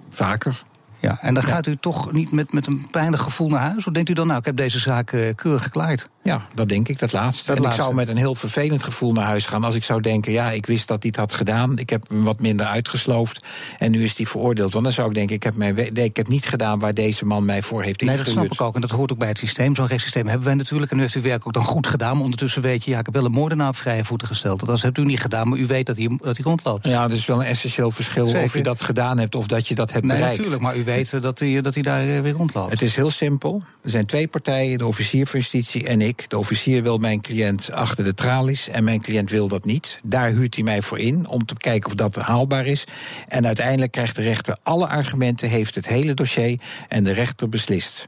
Vaker. 0.10 0.64
Ja, 1.04 1.18
en 1.22 1.34
dan 1.34 1.44
gaat 1.44 1.68
u 1.68 1.76
toch 1.76 2.12
niet 2.12 2.32
met, 2.32 2.54
met 2.54 2.68
een 2.68 2.88
pijnlijk 2.92 3.24
gevoel 3.24 3.50
naar 3.50 3.60
huis? 3.60 3.88
Of 3.88 3.94
denkt 3.94 4.10
u 4.10 4.14
dan, 4.14 4.28
nou, 4.28 4.40
ik 4.40 4.46
heb 4.46 4.58
deze 4.58 4.80
zaak 4.80 5.12
eh, 5.12 5.36
keurig 5.36 5.64
geklaard? 5.64 6.10
Ja, 6.24 6.42
dat 6.54 6.70
denk 6.70 6.88
ik, 6.88 7.00
dat 7.00 7.14
laatste. 7.14 7.48
Dat 7.48 7.56
en 7.56 7.62
laatste. 7.62 7.82
ik 7.82 7.88
zou 7.88 7.98
met 8.00 8.08
een 8.08 8.18
heel 8.18 8.36
vervelend 8.36 8.84
gevoel 8.84 9.14
naar 9.14 9.26
huis 9.26 9.46
gaan 9.46 9.64
als 9.64 9.76
ik 9.76 9.84
zou 9.84 10.02
denken: 10.02 10.32
ja, 10.32 10.52
ik 10.52 10.66
wist 10.66 10.88
dat 10.88 11.02
hij 11.02 11.12
het 11.16 11.20
had 11.20 11.34
gedaan. 11.34 11.78
Ik 11.78 11.90
heb 11.90 12.10
hem 12.10 12.24
wat 12.24 12.40
minder 12.42 12.66
uitgesloofd. 12.66 13.46
En 13.80 13.92
nu 13.92 14.04
is 14.04 14.18
hij 14.18 14.26
veroordeeld. 14.26 14.72
Want 14.74 14.84
dan 14.84 14.94
zou 14.94 15.08
ik 15.08 15.14
denken: 15.14 15.36
ik 15.36 15.44
heb, 15.44 15.56
mijn 15.56 15.76
nee, 15.76 15.92
ik 15.92 16.18
heb 16.18 16.28
niet 16.28 16.46
gedaan 16.46 16.80
waar 16.80 16.94
deze 16.94 17.26
man 17.26 17.46
mij 17.46 17.62
voor 17.62 17.84
heeft 17.84 18.02
Nee, 18.02 18.10
dat 18.10 18.20
ingehuurd. 18.20 18.46
snap 18.46 18.60
ik 18.60 18.68
ook. 18.68 18.76
En 18.76 18.82
dat 18.82 18.90
hoort 18.90 19.12
ook 19.12 19.18
bij 19.18 19.28
het 19.28 19.38
systeem. 19.38 19.76
Zo'n 19.76 19.88
rechtssysteem 19.88 20.28
hebben 20.28 20.46
wij 20.46 20.56
natuurlijk. 20.56 20.92
En 20.92 20.98
u 20.98 21.02
heeft 21.02 21.16
uw 21.16 21.22
werk 21.22 21.48
ook 21.48 21.54
dan 21.54 21.64
goed 21.64 21.88
gedaan. 21.88 22.14
Maar 22.16 22.24
ondertussen 22.24 22.62
weet 22.62 22.84
je, 22.86 22.92
ja, 22.92 23.00
ik 23.00 23.06
heb 23.06 23.14
wel 23.14 23.26
een 23.26 23.32
moordenaar 23.32 23.68
op 23.68 23.76
vrije 23.76 24.06
voeten 24.06 24.28
gesteld. 24.28 24.66
Dat 24.66 24.82
hebt 24.82 24.98
u 24.98 25.04
niet 25.04 25.22
gedaan, 25.22 25.48
maar 25.50 25.60
u 25.60 25.66
weet 25.66 25.86
dat 25.86 25.98
hij, 25.98 26.08
dat 26.08 26.38
hij 26.38 26.46
rondloopt. 26.46 26.88
Ja, 26.88 27.08
dat 27.08 27.18
is 27.18 27.26
wel 27.26 27.40
een 27.40 27.46
essentieel 27.46 27.92
verschil 27.92 28.28
Zeker. 28.28 28.44
of 28.44 28.54
je 28.54 28.64
dat 28.64 28.82
gedaan 28.82 29.18
hebt 29.18 29.36
of 29.36 29.48
dat 29.48 29.68
je 29.68 29.76
dat 29.76 29.92
hebt 29.92 30.06
nee, 30.06 30.16
bereikt. 30.16 30.38
natuurlijk. 30.38 30.64
Maar 30.64 30.78
u 30.78 30.84
weet 30.84 30.93
eh, 30.94 31.22
dat 31.22 31.40
hij, 31.40 31.62
dat 31.62 31.74
hij 31.74 31.84
daar 31.84 32.08
eh, 32.08 32.20
weer 32.20 32.34
rondloopt. 32.34 32.72
Het 32.72 32.82
is 32.82 32.96
heel 32.96 33.10
simpel. 33.10 33.64
Er 33.82 33.90
zijn 33.90 34.06
twee 34.06 34.28
partijen, 34.28 34.78
de 34.78 34.86
officier 34.86 35.28
van 35.28 35.40
justitie 35.40 35.88
en 35.88 36.02
ik. 36.02 36.30
De 36.30 36.38
officier 36.38 36.84
wil 36.84 36.98
mijn 36.98 37.22
cliënt 37.22 37.72
achter 37.72 38.04
de 38.04 38.14
tralies 38.14 38.70
en 38.70 38.84
mijn 38.84 39.02
cliënt 39.02 39.30
wil 39.30 39.48
dat 39.48 39.66
niet. 39.66 40.00
Daar 40.04 40.30
huurt 40.30 40.56
hij 40.56 40.64
mij 40.64 40.82
voor 40.82 41.00
in 41.00 41.28
om 41.28 41.46
te 41.46 41.56
kijken 41.58 41.90
of 41.90 41.96
dat 41.96 42.16
haalbaar 42.16 42.66
is. 42.66 42.84
En 43.28 43.46
uiteindelijk 43.46 43.92
krijgt 43.92 44.16
de 44.16 44.22
rechter 44.22 44.58
alle 44.64 44.88
argumenten, 44.88 45.50
heeft 45.50 45.76
het 45.76 45.88
hele 45.88 46.14
dossier 46.14 46.60
en 46.88 47.04
de 47.04 47.12
rechter 47.12 47.50
beslist. 47.50 48.08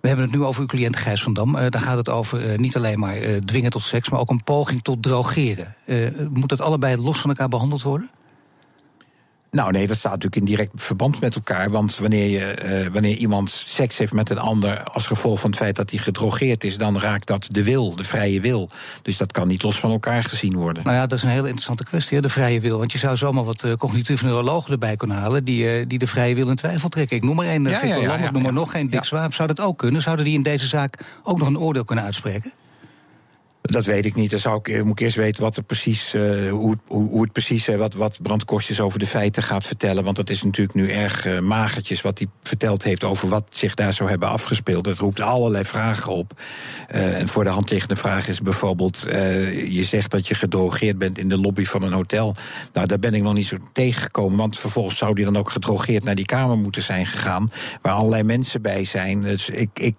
We 0.00 0.08
hebben 0.08 0.26
het 0.26 0.34
nu 0.34 0.44
over 0.44 0.60
uw 0.60 0.66
cliënt 0.66 0.96
Gijs 0.96 1.22
van 1.22 1.32
Dam. 1.32 1.56
Eh, 1.56 1.70
daar 1.70 1.80
gaat 1.80 1.96
het 1.96 2.08
over 2.08 2.50
eh, 2.50 2.58
niet 2.58 2.76
alleen 2.76 2.98
maar 2.98 3.16
eh, 3.16 3.36
dwingen 3.36 3.70
tot 3.70 3.82
seks, 3.82 4.08
maar 4.08 4.20
ook 4.20 4.30
een 4.30 4.44
poging 4.44 4.82
tot 4.82 5.02
drogeren. 5.02 5.74
Eh, 5.86 5.96
moet 6.30 6.48
dat 6.48 6.60
allebei 6.60 6.96
los 6.96 7.18
van 7.18 7.30
elkaar 7.30 7.48
behandeld 7.48 7.82
worden? 7.82 8.10
Nou 9.50 9.72
nee, 9.72 9.86
dat 9.86 9.96
staat 9.96 10.12
natuurlijk 10.12 10.40
in 10.40 10.44
direct 10.44 10.70
verband 10.74 11.20
met 11.20 11.34
elkaar. 11.34 11.70
Want 11.70 11.98
wanneer, 11.98 12.28
je, 12.28 12.44
eh, 12.44 12.92
wanneer 12.92 13.16
iemand 13.16 13.50
seks 13.66 13.98
heeft 13.98 14.12
met 14.12 14.30
een 14.30 14.38
ander 14.38 14.82
als 14.82 15.06
gevolg 15.06 15.40
van 15.40 15.50
het 15.50 15.58
feit 15.58 15.76
dat 15.76 15.90
hij 15.90 15.98
gedrogeerd 15.98 16.64
is, 16.64 16.78
dan 16.78 16.98
raakt 16.98 17.26
dat 17.26 17.46
de 17.48 17.64
wil, 17.64 17.94
de 17.94 18.04
vrije 18.04 18.40
wil. 18.40 18.70
Dus 19.02 19.16
dat 19.16 19.32
kan 19.32 19.48
niet 19.48 19.62
los 19.62 19.78
van 19.78 19.90
elkaar 19.90 20.24
gezien 20.24 20.56
worden. 20.56 20.82
Nou 20.82 20.96
ja, 20.96 21.06
dat 21.06 21.18
is 21.18 21.24
een 21.24 21.30
hele 21.30 21.46
interessante 21.46 21.84
kwestie, 21.84 22.16
hè, 22.16 22.22
de 22.22 22.28
vrije 22.28 22.60
wil. 22.60 22.78
Want 22.78 22.92
je 22.92 22.98
zou 22.98 23.16
zomaar 23.16 23.44
wat 23.44 23.62
eh, 23.62 23.72
cognitieve 23.72 24.24
neurologen 24.24 24.72
erbij 24.72 24.96
kunnen 24.96 25.16
halen... 25.16 25.44
Die, 25.44 25.68
eh, 25.70 25.84
die 25.88 25.98
de 25.98 26.06
vrije 26.06 26.34
wil 26.34 26.48
in 26.48 26.56
twijfel 26.56 26.88
trekken. 26.88 27.16
Ik 27.16 27.24
noem 27.24 27.36
maar 27.36 27.46
één, 27.46 27.62
Ja, 27.62 27.78
Victor 27.78 28.02
ja, 28.02 28.18
ja, 28.18 28.30
noem 28.30 28.42
maar 28.42 28.52
nog 28.52 28.70
geen 28.70 28.86
Dick 28.86 28.94
Ja. 28.94 29.02
Swaap. 29.02 29.34
Zou 29.34 29.48
dat 29.48 29.60
ook 29.60 29.78
kunnen? 29.78 30.02
Zouden 30.02 30.24
die 30.24 30.34
in 30.34 30.42
deze 30.42 30.66
zaak 30.66 30.98
ook 31.22 31.38
nog 31.38 31.48
een 31.48 31.58
oordeel 31.58 31.84
kunnen 31.84 32.04
uitspreken? 32.04 32.52
Dat 33.70 33.86
weet 33.86 34.06
ik 34.06 34.14
niet. 34.14 34.30
Dan 34.30 34.38
zou 34.38 34.58
ik, 34.58 34.68
eh, 34.68 34.82
moet 34.82 35.00
ik 35.00 35.00
eerst 35.00 35.16
weten 35.16 35.42
wat 35.42 35.56
er 35.56 35.62
precies, 35.62 36.14
eh, 36.14 36.22
hoe, 36.50 36.76
hoe, 36.86 37.08
hoe 37.08 37.22
het 37.22 37.32
precies, 37.32 37.68
eh, 37.68 37.76
wat, 37.76 37.94
wat 37.94 38.18
brandkostjes 38.22 38.80
over 38.80 38.98
de 38.98 39.06
feiten 39.06 39.42
gaat 39.42 39.66
vertellen. 39.66 40.04
Want 40.04 40.16
dat 40.16 40.30
is 40.30 40.42
natuurlijk 40.42 40.76
nu 40.76 40.90
erg 40.90 41.40
magertjes 41.40 42.00
wat 42.00 42.18
hij 42.18 42.28
verteld 42.42 42.82
heeft 42.82 43.04
over 43.04 43.28
wat 43.28 43.44
zich 43.50 43.74
daar 43.74 43.92
zou 43.92 44.10
hebben 44.10 44.28
afgespeeld. 44.28 44.84
Dat 44.84 44.98
roept 44.98 45.20
allerlei 45.20 45.64
vragen 45.64 46.12
op. 46.12 46.40
En 46.86 47.28
voor 47.28 47.44
de 47.44 47.50
hand 47.50 47.70
liggende 47.70 47.96
vraag 47.96 48.28
is 48.28 48.40
bijvoorbeeld: 48.40 48.98
je 49.68 49.84
zegt 49.84 50.10
dat 50.10 50.28
je 50.28 50.34
gedrogeerd 50.34 50.98
bent 50.98 51.18
in 51.18 51.28
de 51.28 51.38
lobby 51.38 51.64
van 51.64 51.82
een 51.82 51.92
hotel. 51.92 52.34
Nou, 52.72 52.86
daar 52.86 52.98
ben 52.98 53.14
ik 53.14 53.22
nog 53.22 53.34
niet 53.34 53.46
zo 53.46 53.56
tegengekomen. 53.72 54.38
Want 54.38 54.58
vervolgens 54.58 54.98
zou 54.98 55.14
die 55.14 55.24
dan 55.24 55.36
ook 55.36 55.50
gedrogeerd 55.50 56.04
naar 56.04 56.14
die 56.14 56.26
kamer 56.26 56.56
moeten 56.56 56.82
zijn 56.82 57.06
gegaan. 57.06 57.50
Waar 57.82 57.92
allerlei 57.92 58.22
mensen 58.22 58.62
bij 58.62 58.84
zijn. 58.84 59.22
Dus 59.22 59.50
ik, 59.50 59.70
ik, 59.74 59.96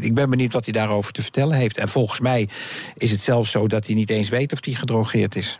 ik 0.00 0.14
ben 0.14 0.30
benieuwd 0.30 0.52
wat 0.52 0.64
hij 0.64 0.72
daarover 0.72 1.12
te 1.12 1.22
vertellen 1.22 1.56
heeft. 1.56 1.78
En 1.78 1.88
volgens 1.88 2.20
mij 2.20 2.48
is 2.96 3.10
het 3.10 3.20
zelfs 3.20 3.50
zo 3.50 3.66
dat 3.66 3.86
hij 3.86 3.94
niet 3.94 4.10
eens 4.10 4.28
weet 4.28 4.52
of 4.52 4.64
hij 4.64 4.74
gedrogeerd 4.74 5.36
is. 5.36 5.58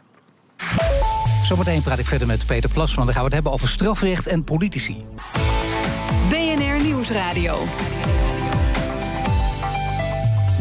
Zometeen 1.44 1.82
praat 1.82 1.98
ik 1.98 2.06
verder 2.06 2.26
met 2.26 2.46
Peter 2.46 2.70
Plasman. 2.70 3.04
Dan 3.04 3.14
gaan 3.14 3.22
we 3.22 3.28
het 3.28 3.34
hebben 3.34 3.52
over 3.52 3.68
strafrecht 3.68 4.26
en 4.26 4.44
politici. 4.44 5.04
BNR 6.28 6.82
Nieuwsradio. 6.82 7.64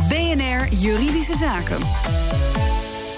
BNR 0.08 0.74
Juridische 0.74 1.36
Zaken. 1.36 1.80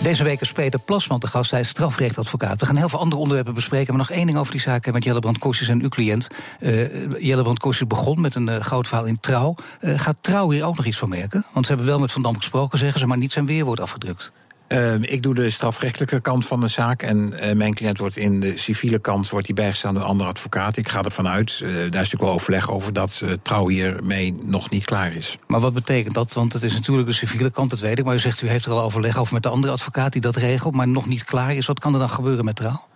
Deze 0.08 0.24
week 0.24 0.42
is 0.42 0.52
Peter 0.52 0.80
Plasman 0.80 1.20
te 1.20 1.28
gast. 1.28 1.52
Hij 1.52 1.60
is 1.60 1.68
strafrechtadvocaat. 1.68 2.60
We 2.60 2.66
gaan 2.66 2.76
heel 2.76 2.90
veel 2.90 3.00
andere 3.00 3.22
onderwerpen 3.22 3.54
bespreken. 3.54 3.88
Maar 3.88 4.08
nog 4.08 4.18
één 4.18 4.26
ding 4.26 4.38
over 4.38 4.52
die 4.52 4.62
zaken 4.62 4.94
met 4.94 5.04
Jellebrand 5.04 5.38
Korsjes 5.38 5.68
en 5.68 5.82
uw 5.82 5.90
cliënt. 5.90 6.28
Uh, 6.60 7.20
Jellebrand 7.20 7.60
Korsjes 7.60 7.88
begon 7.88 8.22
met 8.22 8.36
een 8.36 8.48
uh, 8.48 8.56
groot 8.56 8.88
verhaal 8.88 9.06
in 9.06 9.20
Trouw. 9.20 9.56
Uh, 9.82 10.00
gaat 10.00 10.18
Trouw 10.22 10.50
hier 10.50 10.66
ook 10.66 10.76
nog 10.76 10.86
iets 10.86 10.98
van 10.98 11.10
merken? 11.10 11.46
Want 11.52 11.66
ze 11.66 11.72
hebben 11.72 11.90
wel 11.90 12.00
met 12.00 12.12
Van 12.12 12.22
Dam 12.22 12.38
gesproken, 12.38 12.78
zeggen 12.78 13.00
ze, 13.00 13.08
maar 13.08 13.18
niet 13.18 13.32
zijn 13.32 13.46
weerwoord 13.46 13.80
afgedrukt. 13.80 14.32
Uh, 14.68 14.94
ik 15.02 15.24
doe 15.24 15.34
de 15.34 15.50
strafrechtelijke 15.50 16.20
kant 16.20 16.46
van 16.46 16.60
de 16.60 16.68
zaak. 16.68 17.02
En 17.02 17.34
uh, 17.34 17.52
mijn 17.52 17.74
cliënt 17.74 17.98
wordt 17.98 18.18
in 18.18 18.40
de 18.40 18.58
civiele 18.58 19.00
kant 19.00 19.30
wordt 19.30 19.46
hij 19.46 19.56
bijgestaan 19.56 19.94
door 19.94 20.04
een 20.04 20.10
andere 20.10 20.30
advocaat. 20.30 20.78
Ik 20.78 20.90
ga 20.90 21.02
ervan 21.02 21.28
uit. 21.28 21.60
Uh, 21.64 21.70
daar 21.70 21.80
is 21.80 21.92
natuurlijk 21.92 22.22
wel 22.22 22.34
overleg 22.34 22.72
over 22.72 22.94
dat 22.94 23.24
trouw 23.42 23.68
hiermee 23.68 24.40
nog 24.44 24.70
niet 24.70 24.86
klaar 24.86 25.14
is. 25.14 25.38
Maar 25.48 25.60
wat 25.60 25.74
betekent 25.74 26.14
dat? 26.14 26.34
Want 26.34 26.54
het 26.54 26.64
is 26.64 26.74
natuurlijk 26.74 27.08
de 27.08 27.14
civiele 27.14 27.52
kant, 27.52 27.70
dat 27.70 27.80
weet 27.80 28.00
ik. 28.00 28.06
Maar 28.06 28.16
u 28.16 28.20
zegt 28.20 28.42
u 28.42 28.48
heeft 28.50 28.66
er 28.66 28.72
al 28.72 28.82
overleg 28.82 29.18
over 29.18 29.34
met 29.34 29.44
de 29.44 29.50
andere 29.50 29.74
advocaat 29.74 30.12
die 30.12 30.22
dat 30.22 30.36
regelt, 30.36 30.76
maar 30.76 30.88
nog 30.88 31.08
niet 31.08 31.24
klaar 31.24 31.54
is. 31.54 31.66
Wat 31.66 31.80
kan 31.80 31.94
er 31.94 32.00
dan 32.00 32.10
gebeuren 32.10 32.46
met 32.46 32.56
trouw? 32.56 32.87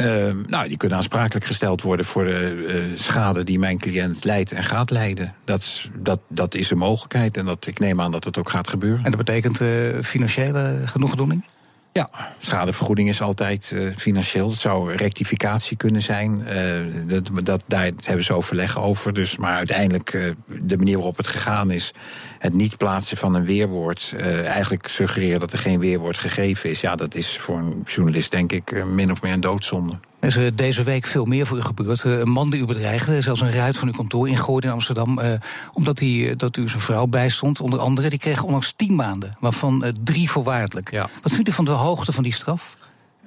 Uh, 0.00 0.34
nou, 0.46 0.68
die 0.68 0.76
kunnen 0.76 0.96
aansprakelijk 0.96 1.46
gesteld 1.46 1.82
worden 1.82 2.06
voor 2.06 2.24
de 2.24 2.64
uh, 2.90 2.96
schade 2.96 3.44
die 3.44 3.58
mijn 3.58 3.78
cliënt 3.78 4.24
leidt 4.24 4.52
en 4.52 4.64
gaat 4.64 4.90
leiden. 4.90 5.34
Dat, 5.44 5.90
dat, 5.98 6.20
dat 6.28 6.54
is 6.54 6.70
een 6.70 6.78
mogelijkheid 6.78 7.36
en 7.36 7.44
dat, 7.44 7.66
ik 7.66 7.78
neem 7.78 8.00
aan 8.00 8.10
dat 8.10 8.24
het 8.24 8.38
ook 8.38 8.50
gaat 8.50 8.68
gebeuren. 8.68 9.04
En 9.04 9.10
dat 9.10 9.24
betekent 9.24 9.60
uh, 9.60 9.68
financiële 10.02 10.80
genoegdoening? 10.84 11.44
Ja, 11.92 12.08
schadevergoeding 12.38 13.08
is 13.08 13.22
altijd 13.22 13.70
uh, 13.74 13.96
financieel. 13.96 14.50
Het 14.50 14.58
zou 14.58 14.94
rectificatie 14.94 15.76
kunnen 15.76 16.02
zijn. 16.02 16.44
Uh, 16.48 17.08
dat, 17.08 17.30
dat, 17.44 17.62
daar 17.66 17.90
hebben 18.04 18.24
ze 18.24 18.32
overleg 18.32 18.78
over. 18.78 19.12
Dus, 19.12 19.36
maar 19.36 19.56
uiteindelijk, 19.56 20.12
uh, 20.12 20.32
de 20.46 20.76
manier 20.76 20.96
waarop 20.96 21.16
het 21.16 21.26
gegaan 21.26 21.70
is... 21.70 21.92
het 22.38 22.52
niet 22.52 22.76
plaatsen 22.76 23.16
van 23.16 23.34
een 23.34 23.44
weerwoord... 23.44 24.14
eigenlijk 24.44 24.88
suggereren 24.88 25.40
dat 25.40 25.52
er 25.52 25.58
geen 25.58 25.78
weerwoord 25.78 26.18
gegeven 26.18 26.70
is... 26.70 26.80
ja, 26.80 26.96
dat 26.96 27.14
is 27.14 27.38
voor 27.38 27.58
een 27.58 27.82
journalist 27.86 28.30
denk 28.30 28.52
ik 28.52 28.84
min 28.84 29.10
of 29.10 29.22
meer 29.22 29.32
een 29.32 29.40
doodzonde. 29.40 29.98
Er 30.20 30.28
is 30.28 30.36
er 30.36 30.56
deze 30.56 30.82
week 30.82 31.06
veel 31.06 31.24
meer 31.24 31.46
voor 31.46 31.56
u 31.56 31.62
gebeurd. 31.62 32.04
Een 32.04 32.28
man 32.28 32.50
die 32.50 32.60
u 32.60 32.64
bedreigde, 32.64 33.20
zelfs 33.20 33.40
een 33.40 33.52
ruit 33.52 33.76
van 33.76 33.88
uw 33.88 33.94
kantoor 33.94 34.28
ingooide 34.28 34.66
in 34.66 34.72
Amsterdam... 34.72 35.18
Uh, 35.18 35.32
omdat 35.72 35.98
hij, 35.98 36.34
dat 36.36 36.56
u 36.56 36.68
zijn 36.68 36.82
vrouw 36.82 37.06
bijstond, 37.06 37.60
onder 37.60 37.78
andere. 37.78 38.08
Die 38.08 38.18
kreeg 38.18 38.42
onlangs 38.42 38.72
tien 38.76 38.94
maanden, 38.94 39.36
waarvan 39.40 39.94
drie 40.04 40.30
voorwaardelijk. 40.30 40.90
Ja. 40.90 41.10
Wat 41.22 41.32
vindt 41.32 41.48
u 41.48 41.52
van 41.52 41.64
de 41.64 41.70
hoogte 41.70 42.12
van 42.12 42.22
die 42.22 42.34
straf? 42.34 42.76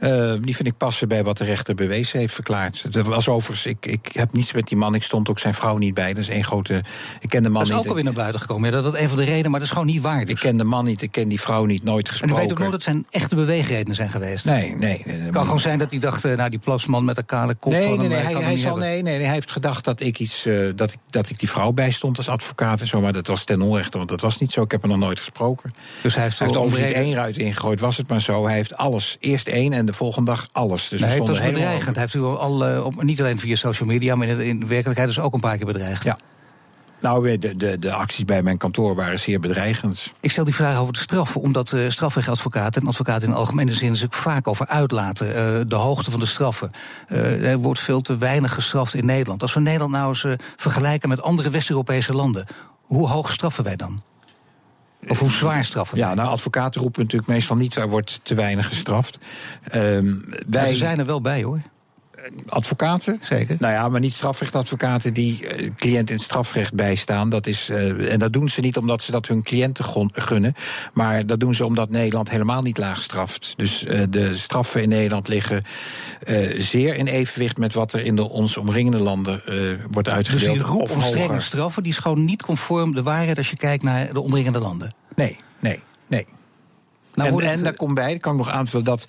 Uh, 0.04 0.34
die 0.42 0.56
vind 0.56 0.68
ik 0.68 0.78
passen 0.78 1.08
bij 1.08 1.24
wat 1.24 1.38
de 1.38 1.44
rechter 1.44 1.76
bewezen 1.76 2.20
heeft 2.20 2.34
verklaard. 2.34 2.84
Het 2.92 3.08
was 3.08 3.28
overigens, 3.28 3.66
ik, 3.66 3.86
ik 3.86 4.10
heb 4.12 4.34
niets 4.34 4.54
met 4.54 4.68
die 4.68 4.78
man, 4.78 4.96
ik 4.96 5.04
stond 5.04 5.30
ook 5.30 5.40
zijn 5.40 5.54
vrouw 5.54 5.78
niet 5.78 5.94
bij. 5.94 6.14
Dat 6.14 6.24
is 6.24 6.30
één 6.30 6.44
grote. 6.44 6.84
Ik 7.20 7.30
ken 7.30 7.44
de 7.44 7.50
man 7.50 7.60
dat 7.60 7.68
is 7.68 7.70
niet. 7.70 7.80
ook 7.80 7.88
alweer 7.88 8.04
naar 8.04 8.14
buiten 8.14 8.42
gekomen. 8.42 8.72
Ja, 8.72 8.82
dat 8.82 8.94
is 8.94 9.02
een 9.02 9.10
van 9.10 9.18
de 9.18 9.24
redenen, 9.24 9.52
maar 9.52 9.60
dat 9.60 9.70
is 9.70 9.74
gewoon 9.74 9.88
niet 9.88 10.02
waar. 10.02 10.20
Dus. 10.20 10.30
Ik 10.30 10.40
ken 10.40 10.58
de 10.58 10.64
man 10.64 10.86
niet, 10.86 11.02
ik 11.02 11.12
ken 11.12 11.28
die 11.28 11.42
vrouw 11.42 11.66
niet, 11.66 11.84
nooit 11.84 12.10
gesproken. 12.10 12.36
En 12.36 12.42
u 12.42 12.46
weet 12.46 12.52
ook 12.52 12.60
nooit 12.60 12.72
dat 12.72 12.84
zijn 12.84 13.06
echte 13.10 13.36
beweegredenen 13.36 13.96
zijn 13.96 14.10
geweest. 14.10 14.46
Nee, 14.46 14.76
nee. 14.76 15.04
Het 15.06 15.32
kan 15.32 15.44
gewoon 15.44 15.60
zijn 15.60 15.80
dat 15.80 15.92
hij 15.92 16.00
dacht, 16.00 16.24
nou 16.24 16.50
die 16.50 16.60
plasman 16.60 17.06
met 17.06 17.18
een 17.18 17.26
kale 17.26 17.56
kop. 17.56 17.72
Nee, 17.72 17.88
nee, 17.88 17.98
nee, 17.98 18.08
kan 18.08 18.34
hij, 18.34 18.42
hij, 18.42 18.50
niet 18.50 18.60
zal, 18.60 18.78
nee, 18.78 19.02
nee, 19.02 19.18
nee, 19.18 19.26
hij 19.26 19.34
heeft 19.34 19.52
gedacht 19.52 19.84
dat 19.84 20.02
ik 20.02 20.20
iets, 20.20 20.46
uh, 20.46 20.72
dat, 20.76 20.92
ik, 20.92 21.00
dat 21.10 21.30
ik 21.30 21.40
die 21.40 21.50
vrouw 21.50 21.72
bijstond 21.72 22.18
als 22.18 22.30
advocaat 22.30 22.80
en 22.80 22.88
zo, 22.88 23.02
maar 23.02 23.14
dat 23.14 23.28
was 23.28 23.44
ten 23.44 23.62
onrechte, 23.62 23.98
want 23.98 24.10
dat 24.10 24.22
was 24.22 24.40
niet 24.40 24.52
zo. 24.52 24.62
Ik 24.62 24.72
heb 24.72 24.82
hem 24.82 24.92
nog 24.92 25.00
nooit 25.00 25.18
gesproken. 25.18 25.72
Dus 26.02 26.14
hij 26.14 26.24
heeft, 26.24 26.38
Hij 26.38 26.48
heeft 26.48 26.60
overigens 26.60 26.94
niet 26.94 27.06
één 27.06 27.14
ruit 27.14 27.38
ingegooid, 27.38 27.80
was 27.80 27.98
het 27.98 28.08
maar 28.08 28.22
zo. 28.22 28.46
Hij 28.46 28.56
heeft 28.56 28.78
alles. 28.78 29.18
Eerst 29.20 29.48
één 29.48 29.74
en 29.74 29.86
de 29.86 29.93
volgende 29.94 30.32
dag 30.32 30.48
alles. 30.52 30.88
Dus 30.88 31.00
Nee, 31.00 31.10
helemaal 31.10 31.36
bedreigend. 31.36 31.96
Hij 31.96 32.04
heeft 32.04 32.14
u 32.14 32.22
al, 32.22 32.84
op, 32.84 33.04
niet 33.04 33.20
alleen 33.20 33.40
via 33.40 33.56
social 33.56 33.90
media, 33.90 34.16
maar 34.16 34.28
in, 34.28 34.40
in 34.40 34.68
werkelijkheid 34.68 35.08
dus 35.08 35.20
ook 35.20 35.34
een 35.34 35.40
paar 35.40 35.58
keer 35.58 35.66
bedreigd. 35.66 36.04
Ja. 36.04 36.18
Nou, 37.04 37.38
de, 37.38 37.56
de, 37.56 37.80
de 37.80 37.94
acties 37.94 38.26
bij 38.26 38.44
mijn 38.44 38.58
kantoor 38.58 38.96
waren 38.96 39.20
zeer 39.20 39.40
bedreigend. 39.40 40.12
Ik 40.20 40.32
stel 40.32 40.44
die 40.44 40.56
vraag 40.56 40.80
over 40.80 40.94
de 40.94 41.00
straffen, 41.00 41.42
omdat 41.42 41.72
uh, 41.72 41.90
strafrechtadvocaten 41.90 42.82
en 42.82 42.88
advocaten 42.88 43.28
in 43.28 43.34
algemene 43.34 43.74
zin 43.74 43.96
zich 43.96 44.16
vaak 44.16 44.48
over 44.48 44.68
uitlaten. 44.68 45.28
Uh, 45.28 45.62
de 45.68 45.76
hoogte 45.76 46.12
van 46.12 46.20
de 46.20 46.26
straffen. 46.26 46.72
Uh, 47.12 47.52
er 47.52 47.58
wordt 47.58 47.80
veel 47.80 48.02
te 48.02 48.18
weinig 48.18 48.54
gestraft 48.54 48.94
in 48.94 49.06
Nederland. 49.06 49.42
Als 49.42 49.54
we 49.54 49.60
Nederland 49.60 49.92
nou 49.92 50.08
eens 50.08 50.26
vergelijken 50.56 51.10
met 51.10 51.22
andere 51.22 51.50
West-Europese 51.50 52.14
landen, 52.14 52.46
hoe 52.82 53.08
hoog 53.08 53.32
straffen 53.32 53.64
wij 53.64 53.76
dan? 53.76 54.02
Of 55.08 55.20
hoe 55.20 55.32
zwaar 55.32 55.66
straffen? 55.66 55.98
Ja, 55.98 56.14
nou, 56.14 56.30
advocaten 56.30 56.82
roepen 56.82 57.02
natuurlijk 57.02 57.32
meestal 57.32 57.56
niet, 57.56 57.76
er 57.76 57.90
wordt 57.90 58.20
te 58.24 58.36
weinig 58.36 58.68
gestraft. 58.68 59.18
Um, 59.74 60.26
wij... 60.48 60.76
Zijn 60.76 61.00
er 61.00 61.06
wel 61.06 61.22
bij 61.22 61.44
hoor. 61.44 61.62
Advocaten? 62.48 63.20
Zeker. 63.22 63.56
Nou 63.60 63.74
ja, 63.74 63.90
maar 63.90 64.00
niet 64.00 64.14
strafrechtadvocaten 64.14 65.14
die 65.14 65.58
uh, 65.58 65.70
cliënt 65.76 66.10
in 66.10 66.20
strafrecht 66.20 66.74
bijstaan. 66.74 67.30
Dat 67.30 67.48
is, 67.48 67.70
uh, 67.70 68.12
en 68.12 68.20
dat 68.20 68.34
doen 68.34 68.50
ze 68.50 68.62
niet 68.62 68.78
omdat 68.78 69.02
ze 69.02 69.12
dat 69.12 69.28
hun 69.28 69.44
cliënten 69.44 69.86
gunnen. 70.12 70.54
Maar 70.94 71.26
dat 71.26 71.40
doen 71.40 71.56
ze 71.56 71.66
omdat 71.66 71.90
Nederland 71.90 72.30
helemaal 72.30 72.62
niet 72.62 72.78
laag 72.78 73.02
straft. 73.02 73.54
Dus 73.58 73.84
uh, 73.84 74.04
de 74.10 74.36
straffen 74.36 74.82
in 74.82 74.90
Nederland 74.90 75.28
liggen 75.28 75.64
zeer 76.58 76.96
in 76.96 77.08
evenwicht 77.08 77.58
met 77.58 77.74
wat 77.74 77.94
er 77.94 78.06
in 78.06 78.16
de 78.16 78.30
ons 78.30 78.58
omringende 78.58 79.00
landen 79.00 79.42
wordt 79.92 80.10
uitgedeeld. 80.10 80.54
Dus 80.54 80.64
die 80.64 80.68
roep 80.68 80.92
om 80.92 81.02
strenge 81.02 81.40
straffen 81.40 81.84
die 81.84 81.92
is 81.92 81.98
gewoon 81.98 82.26
niet 82.26 82.42
conform 82.42 82.96
de 82.96 83.04
waarheid 83.04 83.38
als 83.38 83.50
je 83.50 83.58
kijkt 83.58 83.84
naar 83.84 84.14
de 84.14 84.22
omringende 84.22 84.60
landen. 84.60 84.94
Nee, 85.16 85.40
nee, 85.60 85.80
nee. 86.08 86.28
Nou, 87.14 87.44
en, 87.44 87.64
daar 87.64 87.76
komt 87.76 87.94
bij, 87.94 88.18
kan 88.18 88.32
ik 88.32 88.38
nog 88.38 88.50
aanvullen, 88.50 88.86
dat 88.86 89.06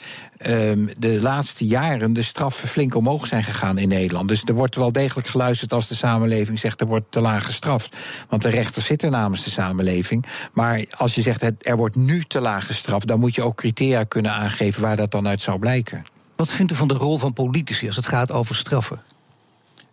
um, 0.46 0.88
de 0.98 1.20
laatste 1.20 1.66
jaren 1.66 2.12
de 2.12 2.22
straffen 2.22 2.68
flink 2.68 2.94
omhoog 2.94 3.26
zijn 3.26 3.44
gegaan 3.44 3.78
in 3.78 3.88
Nederland. 3.88 4.28
Dus 4.28 4.42
er 4.44 4.54
wordt 4.54 4.76
wel 4.76 4.92
degelijk 4.92 5.28
geluisterd 5.28 5.72
als 5.72 5.88
de 5.88 5.94
samenleving 5.94 6.58
zegt 6.58 6.80
er 6.80 6.86
wordt 6.86 7.10
te 7.10 7.20
laag 7.20 7.44
gestraft. 7.44 7.96
Want 8.28 8.42
de 8.42 8.48
rechter 8.48 8.82
zit 8.82 9.02
er 9.02 9.10
namens 9.10 9.44
de 9.44 9.50
samenleving. 9.50 10.26
Maar 10.52 10.84
als 10.90 11.14
je 11.14 11.22
zegt 11.22 11.40
het, 11.40 11.66
er 11.66 11.76
wordt 11.76 11.96
nu 11.96 12.24
te 12.24 12.40
laag 12.40 12.66
gestraft, 12.66 13.06
dan 13.06 13.20
moet 13.20 13.34
je 13.34 13.42
ook 13.42 13.56
criteria 13.56 14.04
kunnen 14.04 14.32
aangeven 14.32 14.82
waar 14.82 14.96
dat 14.96 15.10
dan 15.10 15.28
uit 15.28 15.40
zou 15.40 15.58
blijken. 15.58 16.04
Wat 16.36 16.50
vindt 16.50 16.72
u 16.72 16.74
van 16.74 16.88
de 16.88 16.94
rol 16.94 17.18
van 17.18 17.32
politici 17.32 17.86
als 17.86 17.96
het 17.96 18.08
gaat 18.08 18.32
over 18.32 18.54
straffen? 18.54 19.00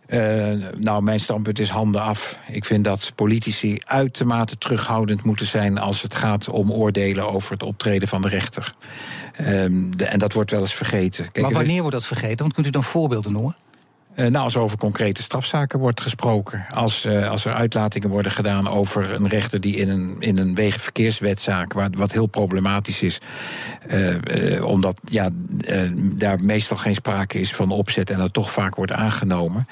Uh, 0.08 0.52
nou, 0.76 1.02
mijn 1.02 1.20
standpunt 1.20 1.58
is 1.58 1.68
handen 1.68 2.02
af. 2.02 2.38
Ik 2.48 2.64
vind 2.64 2.84
dat 2.84 3.12
politici 3.14 3.80
uitermate 3.84 4.58
terughoudend 4.58 5.22
moeten 5.22 5.46
zijn 5.46 5.78
als 5.78 6.02
het 6.02 6.14
gaat 6.14 6.48
om 6.48 6.72
oordelen 6.72 7.32
over 7.32 7.52
het 7.52 7.62
optreden 7.62 8.08
van 8.08 8.22
de 8.22 8.28
rechter. 8.28 8.72
De, 9.36 10.04
en 10.04 10.18
dat 10.18 10.32
wordt 10.32 10.50
wel 10.50 10.60
eens 10.60 10.74
vergeten. 10.74 11.32
Kijk, 11.32 11.46
maar 11.46 11.54
wanneer 11.54 11.80
wordt 11.80 11.96
dat 11.96 12.06
vergeten? 12.06 12.38
Want 12.38 12.52
kunt 12.54 12.66
u 12.66 12.70
dan 12.70 12.82
voorbeelden 12.82 13.32
noemen? 13.32 13.56
Uh, 14.16 14.26
nou, 14.26 14.44
als 14.44 14.54
er 14.54 14.60
over 14.60 14.78
concrete 14.78 15.22
strafzaken 15.22 15.78
wordt 15.78 16.00
gesproken. 16.00 16.66
Als, 16.70 17.06
uh, 17.06 17.30
als 17.30 17.44
er 17.44 17.52
uitlatingen 17.52 18.08
worden 18.08 18.32
gedaan 18.32 18.68
over 18.68 19.12
een 19.12 19.28
rechter 19.28 19.60
die 19.60 19.76
in 19.76 19.88
een, 19.88 20.16
in 20.18 20.38
een 20.38 20.54
wegenverkeerswetzaak, 20.54 21.72
waar, 21.72 21.90
wat 21.96 22.12
heel 22.12 22.26
problematisch 22.26 23.02
is, 23.02 23.20
uh, 23.90 24.64
omdat 24.64 25.00
ja, 25.04 25.28
daar 26.16 26.44
meestal 26.44 26.76
geen 26.76 26.94
sprake 26.94 27.38
is 27.38 27.54
van 27.54 27.70
opzet 27.70 28.10
en 28.10 28.18
dat 28.18 28.32
toch 28.32 28.50
vaak 28.50 28.74
wordt 28.74 28.92
aangenomen. 28.92 29.66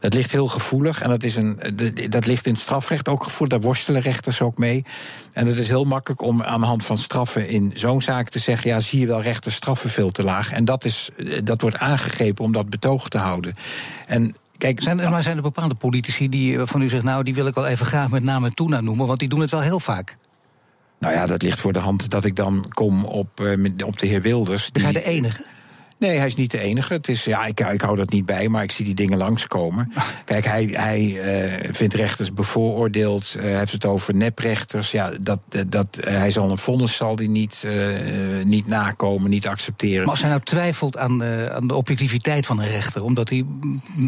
Dat 0.00 0.14
ligt 0.14 0.32
heel 0.32 0.48
gevoelig 0.48 1.02
en 1.02 1.08
dat, 1.08 1.22
is 1.22 1.36
een, 1.36 1.60
dat 2.08 2.26
ligt 2.26 2.46
in 2.46 2.52
het 2.52 2.60
strafrecht 2.60 3.08
ook 3.08 3.24
gevoelig. 3.24 3.58
Daar 3.58 3.66
worstelen 3.66 4.00
rechters 4.00 4.40
ook 4.40 4.58
mee. 4.58 4.84
En 5.32 5.46
het 5.46 5.56
is 5.56 5.68
heel 5.68 5.84
makkelijk 5.84 6.22
om 6.22 6.42
aan 6.42 6.60
de 6.60 6.66
hand 6.66 6.84
van 6.84 6.98
straffen 6.98 7.48
in 7.48 7.72
zo'n 7.74 8.02
zaak 8.02 8.28
te 8.28 8.38
zeggen: 8.38 8.70
ja, 8.70 8.80
zie 8.80 9.00
je 9.00 9.06
wel, 9.06 9.22
rechters 9.22 9.54
straffen 9.54 9.90
veel 9.90 10.10
te 10.10 10.22
laag. 10.22 10.52
En 10.52 10.64
dat, 10.64 10.84
is, 10.84 11.10
dat 11.44 11.60
wordt 11.60 11.76
aangegrepen 11.76 12.44
om 12.44 12.52
dat 12.52 12.70
betoog 12.70 13.08
te 13.08 13.18
houden. 13.18 13.54
En 14.06 14.36
Kijk, 14.58 14.82
zijn 14.82 15.00
er, 15.00 15.10
maar 15.10 15.22
zijn 15.22 15.36
er 15.36 15.42
bepaalde 15.42 15.74
politici 15.74 16.28
die 16.28 16.58
van 16.58 16.82
u 16.82 16.88
zegt, 16.88 17.02
nou, 17.02 17.22
die 17.22 17.34
wil 17.34 17.46
ik 17.46 17.54
wel 17.54 17.66
even 17.66 17.86
graag 17.86 18.10
met 18.10 18.22
naam 18.22 18.44
en 18.44 18.54
toenaam 18.54 18.84
noemen, 18.84 19.06
want 19.06 19.18
die 19.18 19.28
doen 19.28 19.40
het 19.40 19.50
wel 19.50 19.60
heel 19.60 19.80
vaak. 19.80 20.16
Nou 20.98 21.14
ja, 21.14 21.26
dat 21.26 21.42
ligt 21.42 21.60
voor 21.60 21.72
de 21.72 21.78
hand 21.78 22.10
dat 22.10 22.24
ik 22.24 22.36
dan 22.36 22.66
kom 22.68 23.04
op, 23.04 23.40
uh, 23.40 23.72
op 23.86 23.98
de 23.98 24.06
heer 24.06 24.22
Wilders. 24.22 24.70
Die... 24.70 24.86
Is 24.86 24.92
hij 24.92 25.02
de 25.02 25.08
enige? 25.08 25.44
Nee, 25.98 26.16
hij 26.16 26.26
is 26.26 26.36
niet 26.36 26.50
de 26.50 26.58
enige. 26.58 26.92
Het 26.92 27.08
is, 27.08 27.24
ja, 27.24 27.44
ik, 27.44 27.60
ik 27.60 27.80
hou 27.80 27.96
dat 27.96 28.10
niet 28.10 28.26
bij, 28.26 28.48
maar 28.48 28.62
ik 28.62 28.70
zie 28.70 28.84
die 28.84 28.94
dingen 28.94 29.18
langskomen. 29.18 29.92
Kijk, 30.24 30.44
hij, 30.44 30.64
hij 30.64 31.00
uh, 31.62 31.68
vindt 31.72 31.94
rechters 31.94 32.32
bevooroordeeld. 32.32 33.34
Uh, 33.36 33.42
heeft 33.42 33.72
het 33.72 33.84
over 33.84 34.14
neprechters. 34.14 34.90
Ja, 34.90 35.10
dat, 35.20 35.40
dat, 35.66 35.86
uh, 36.00 36.04
hij 36.04 36.30
zal 36.30 36.50
een 36.50 36.58
vonnis 36.58 36.96
zal 36.96 37.16
die 37.16 37.28
niet, 37.28 37.66
niet 38.44 38.66
nakomen, 38.66 39.30
niet 39.30 39.46
accepteren. 39.46 40.00
Maar 40.00 40.10
als 40.10 40.20
hij 40.20 40.30
nou 40.30 40.42
twijfelt 40.42 40.96
aan, 40.96 41.24
aan 41.24 41.66
de 41.66 41.74
objectiviteit 41.74 42.46
van 42.46 42.60
een 42.60 42.68
rechter, 42.68 43.04
omdat 43.04 43.28
hij 43.28 43.44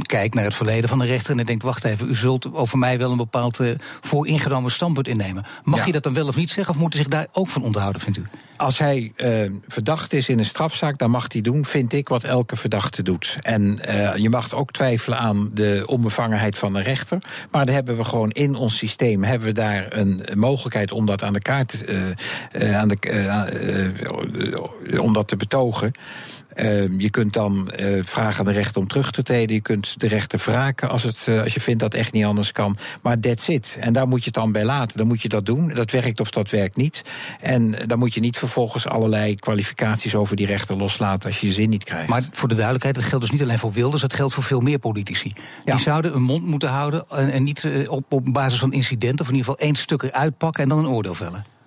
kijkt 0.03 0.35
naar 0.35 0.45
het 0.45 0.55
verleden 0.55 0.89
van 0.89 1.01
een 1.01 1.07
rechter 1.07 1.31
en 1.31 1.37
hij 1.37 1.47
denkt: 1.47 1.63
wacht 1.63 1.85
even, 1.85 2.09
u 2.09 2.17
zult 2.17 2.55
over 2.55 2.79
mij 2.79 2.99
wel 2.99 3.11
een 3.11 3.17
bepaald 3.17 3.61
vooringenomen 4.01 4.71
standpunt 4.71 5.09
innemen. 5.09 5.47
Mag 5.63 5.79
ja. 5.79 5.87
je 5.87 5.93
dat 5.93 6.03
dan 6.03 6.15
wel 6.15 6.27
of 6.27 6.37
niet 6.37 6.51
zeggen, 6.51 6.75
of 6.75 6.81
moet 6.81 6.93
hij 6.93 7.03
zich 7.03 7.13
daar 7.13 7.27
ook 7.33 7.49
van 7.49 7.63
onthouden, 7.63 8.01
vindt 8.01 8.19
u? 8.19 8.23
Als 8.57 8.79
hij 8.79 9.13
verdacht 9.67 10.13
is 10.13 10.29
in 10.29 10.39
een 10.39 10.45
strafzaak, 10.45 10.99
dan 10.99 11.11
mag 11.11 11.33
hij 11.33 11.41
doen 11.41 11.65
vind 11.79 11.93
ik 11.93 12.09
wat 12.09 12.25
elke 12.25 12.57
verdachte 12.57 13.03
doet. 13.03 13.39
En 13.43 13.79
uh, 13.89 14.17
je 14.17 14.31
mag 14.31 14.55
ook 14.55 14.71
twijfelen 14.71 15.19
aan 15.19 15.51
de 15.55 15.83
onbevangenheid 15.87 16.59
van 16.59 16.75
een 16.75 16.83
rechter. 16.83 17.19
Maar 17.51 17.67
daar 17.67 17.75
hebben 17.75 17.97
we 17.97 18.05
gewoon 18.05 18.31
in 18.31 18.55
ons 18.55 18.77
systeem 18.77 19.25
hebben 19.25 19.47
we 19.47 19.53
daar 19.53 19.87
een 19.91 20.23
mogelijkheid 20.35 20.93
om 20.93 21.07
dat 21.07 21.23
aan 21.23 21.33
de 21.33 21.41
kaart 21.41 21.85
uh, 21.89 22.03
uh, 22.53 22.79
aan 22.79 22.89
de, 22.89 23.01
om 25.01 25.13
dat 25.13 25.29
te 25.29 25.37
betogen. 25.37 25.93
Ehm, 26.59 27.01
je 27.01 27.11
kunt 27.11 27.33
dan 27.33 27.73
uh, 27.79 28.05
vragen 28.05 28.39
aan 28.39 28.53
de 28.53 28.59
rechter 28.59 28.81
om 28.81 28.89
terug 28.89 29.11
te 29.11 29.23
treden. 29.23 29.55
Je 29.55 29.63
kunt 29.63 30.01
de 30.01 30.07
rechter 30.07 30.39
wraken 30.45 30.89
als, 30.89 31.03
het, 31.03 31.29
als 31.43 31.55
je 31.55 31.61
vindt 31.61 31.81
dat 31.81 31.95
echt 31.95 32.13
niet 32.13 32.25
anders 32.25 32.53
kan. 32.53 32.77
Maar 33.03 33.19
that's 33.19 33.49
it. 33.49 33.77
En 33.81 33.93
daar 33.93 34.09
moet 34.09 34.19
je 34.19 34.25
het 34.25 34.35
dan 34.35 34.53
bij 34.53 34.65
laten. 34.65 34.99
Dan 34.99 35.07
moet 35.07 35.23
je 35.23 35.29
dat 35.29 35.47
doen. 35.47 35.69
Dat 35.69 35.91
werkt 35.91 36.21
of 36.21 36.31
dat 36.31 36.51
werkt 36.51 36.77
niet. 36.77 37.03
En 37.41 37.77
dan 37.87 37.99
moet 37.99 38.15
je 38.15 38.21
niet 38.21 38.39
vervolgens 38.39 38.87
allerlei 38.87 39.35
kwalificaties 39.35 40.15
over 40.15 40.37
die 40.37 40.47
rechter 40.47 40.77
loslaten 40.77 41.29
als 41.29 41.41
je 41.41 41.47
je 41.47 41.53
zin 41.53 41.71
niet 41.71 41.85
krijgt. 41.85 42.09
Maar 42.09 42.23
voor 42.31 42.49
de 42.49 42.55
duidelijkheid, 42.55 42.95
dat 42.95 43.05
geldt 43.05 43.25
dus 43.25 43.33
niet 43.33 43.43
alleen 43.43 43.59
voor 43.59 43.73
Wilders, 43.73 44.03
dat 44.03 44.15
geldt 44.15 44.35
voor 44.35 44.43
veel 44.43 44.61
meer 44.61 44.79
politici. 44.79 45.33
Die 45.65 45.79
zouden 45.79 46.15
een 46.15 46.23
mond 46.23 46.45
moeten 46.45 46.69
houden 46.69 47.05
en, 47.09 47.33
en 47.33 47.43
niet 47.43 47.69
op, 47.89 48.13
op 48.13 48.33
basis 48.33 48.59
van 48.59 48.73
incidenten, 48.73 49.21
of 49.21 49.29
in 49.29 49.37
ieder 49.37 49.51
geval 49.51 49.67
één 49.67 49.77
stuk 49.77 50.03
eruit 50.03 50.37
pakken 50.37 50.63
en 50.63 50.69
dan 50.69 50.79
een 50.79 50.89
oordeel 50.89 51.15
vellen. 51.15 51.58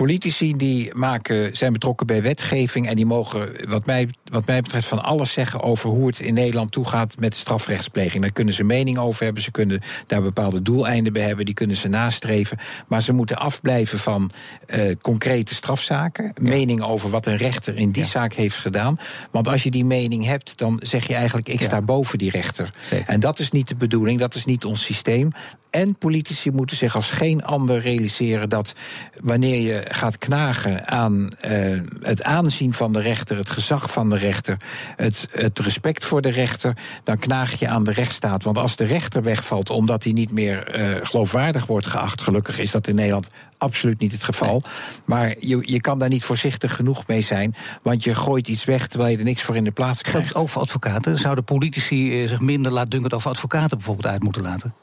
Politici 0.00 0.56
die 0.56 0.94
maken, 0.94 1.56
zijn 1.56 1.72
betrokken 1.72 2.06
bij 2.06 2.22
wetgeving 2.22 2.88
en 2.88 2.96
die 2.96 3.06
mogen, 3.06 3.68
wat 3.68 3.86
mij, 3.86 4.08
wat 4.24 4.46
mij 4.46 4.60
betreft, 4.60 4.86
van 4.86 5.02
alles 5.02 5.32
zeggen 5.32 5.62
over 5.62 5.90
hoe 5.90 6.06
het 6.06 6.20
in 6.20 6.34
Nederland 6.34 6.72
toegaat 6.72 7.14
met 7.18 7.36
strafrechtspleging. 7.36 8.22
Daar 8.22 8.32
kunnen 8.32 8.54
ze 8.54 8.64
mening 8.64 8.98
over 8.98 9.24
hebben, 9.24 9.42
ze 9.42 9.50
kunnen 9.50 9.80
daar 10.06 10.22
bepaalde 10.22 10.62
doeleinden 10.62 11.12
bij 11.12 11.22
hebben, 11.22 11.44
die 11.44 11.54
kunnen 11.54 11.76
ze 11.76 11.88
nastreven. 11.88 12.58
Maar 12.88 13.02
ze 13.02 13.12
moeten 13.12 13.36
afblijven 13.36 13.98
van 13.98 14.30
uh, 14.66 14.94
concrete 15.00 15.54
strafzaken, 15.54 16.32
mening 16.40 16.82
over 16.82 17.10
wat 17.10 17.26
een 17.26 17.36
rechter 17.36 17.76
in 17.76 17.90
die 17.90 18.04
zaak 18.04 18.32
heeft 18.32 18.58
gedaan. 18.58 18.98
Want 19.30 19.48
als 19.48 19.62
je 19.62 19.70
die 19.70 19.84
mening 19.84 20.24
hebt, 20.24 20.58
dan 20.58 20.80
zeg 20.82 21.06
je 21.06 21.14
eigenlijk: 21.14 21.48
ik 21.48 21.62
sta 21.62 21.82
boven 21.82 22.18
die 22.18 22.30
rechter. 22.30 22.74
En 23.06 23.20
dat 23.20 23.38
is 23.38 23.50
niet 23.50 23.68
de 23.68 23.76
bedoeling, 23.76 24.18
dat 24.20 24.34
is 24.34 24.44
niet 24.44 24.64
ons 24.64 24.84
systeem. 24.84 25.32
En 25.70 25.96
politici 25.96 26.50
moeten 26.50 26.76
zich 26.76 26.94
als 26.94 27.10
geen 27.10 27.44
ander 27.44 27.80
realiseren 27.80 28.48
dat 28.48 28.72
wanneer 29.20 29.60
je 29.60 29.86
gaat 29.88 30.18
knagen 30.18 30.88
aan 30.88 31.30
uh, 31.44 31.80
het 32.00 32.22
aanzien 32.22 32.72
van 32.72 32.92
de 32.92 33.00
rechter, 33.00 33.36
het 33.36 33.50
gezag 33.50 33.90
van 33.90 34.10
de 34.10 34.16
rechter, 34.16 34.56
het, 34.96 35.28
het 35.32 35.58
respect 35.58 36.04
voor 36.04 36.22
de 36.22 36.30
rechter, 36.30 36.76
dan 37.04 37.18
knaag 37.18 37.58
je 37.58 37.68
aan 37.68 37.84
de 37.84 37.92
rechtsstaat. 37.92 38.44
Want 38.44 38.58
als 38.58 38.76
de 38.76 38.84
rechter 38.84 39.22
wegvalt 39.22 39.70
omdat 39.70 40.04
hij 40.04 40.12
niet 40.12 40.30
meer 40.30 40.80
uh, 40.80 40.96
geloofwaardig 41.02 41.66
wordt 41.66 41.86
geacht, 41.86 42.20
gelukkig 42.20 42.58
is 42.58 42.70
dat 42.70 42.86
in 42.86 42.94
Nederland 42.94 43.28
absoluut 43.58 44.00
niet 44.00 44.12
het 44.12 44.24
geval. 44.24 44.62
Maar 45.04 45.34
je, 45.38 45.62
je 45.64 45.80
kan 45.80 45.98
daar 45.98 46.08
niet 46.08 46.24
voorzichtig 46.24 46.74
genoeg 46.74 47.06
mee 47.06 47.20
zijn. 47.20 47.54
Want 47.82 48.04
je 48.04 48.14
gooit 48.14 48.48
iets 48.48 48.64
weg 48.64 48.86
terwijl 48.86 49.10
je 49.10 49.18
er 49.18 49.24
niks 49.24 49.42
voor 49.42 49.56
in 49.56 49.64
de 49.64 49.70
plaats 49.70 50.02
krijgt. 50.02 50.26
Geldt 50.26 50.38
ook 50.38 50.48
voor 50.48 50.62
advocaten? 50.62 51.18
Zouden 51.18 51.44
politici 51.44 52.22
eh, 52.22 52.28
zich 52.28 52.40
minder 52.40 52.72
laatdunkend 52.72 53.14
over 53.14 53.30
advocaten 53.30 53.76
bijvoorbeeld 53.76 54.06
uit 54.06 54.22
moeten 54.22 54.42
laten? 54.42 54.74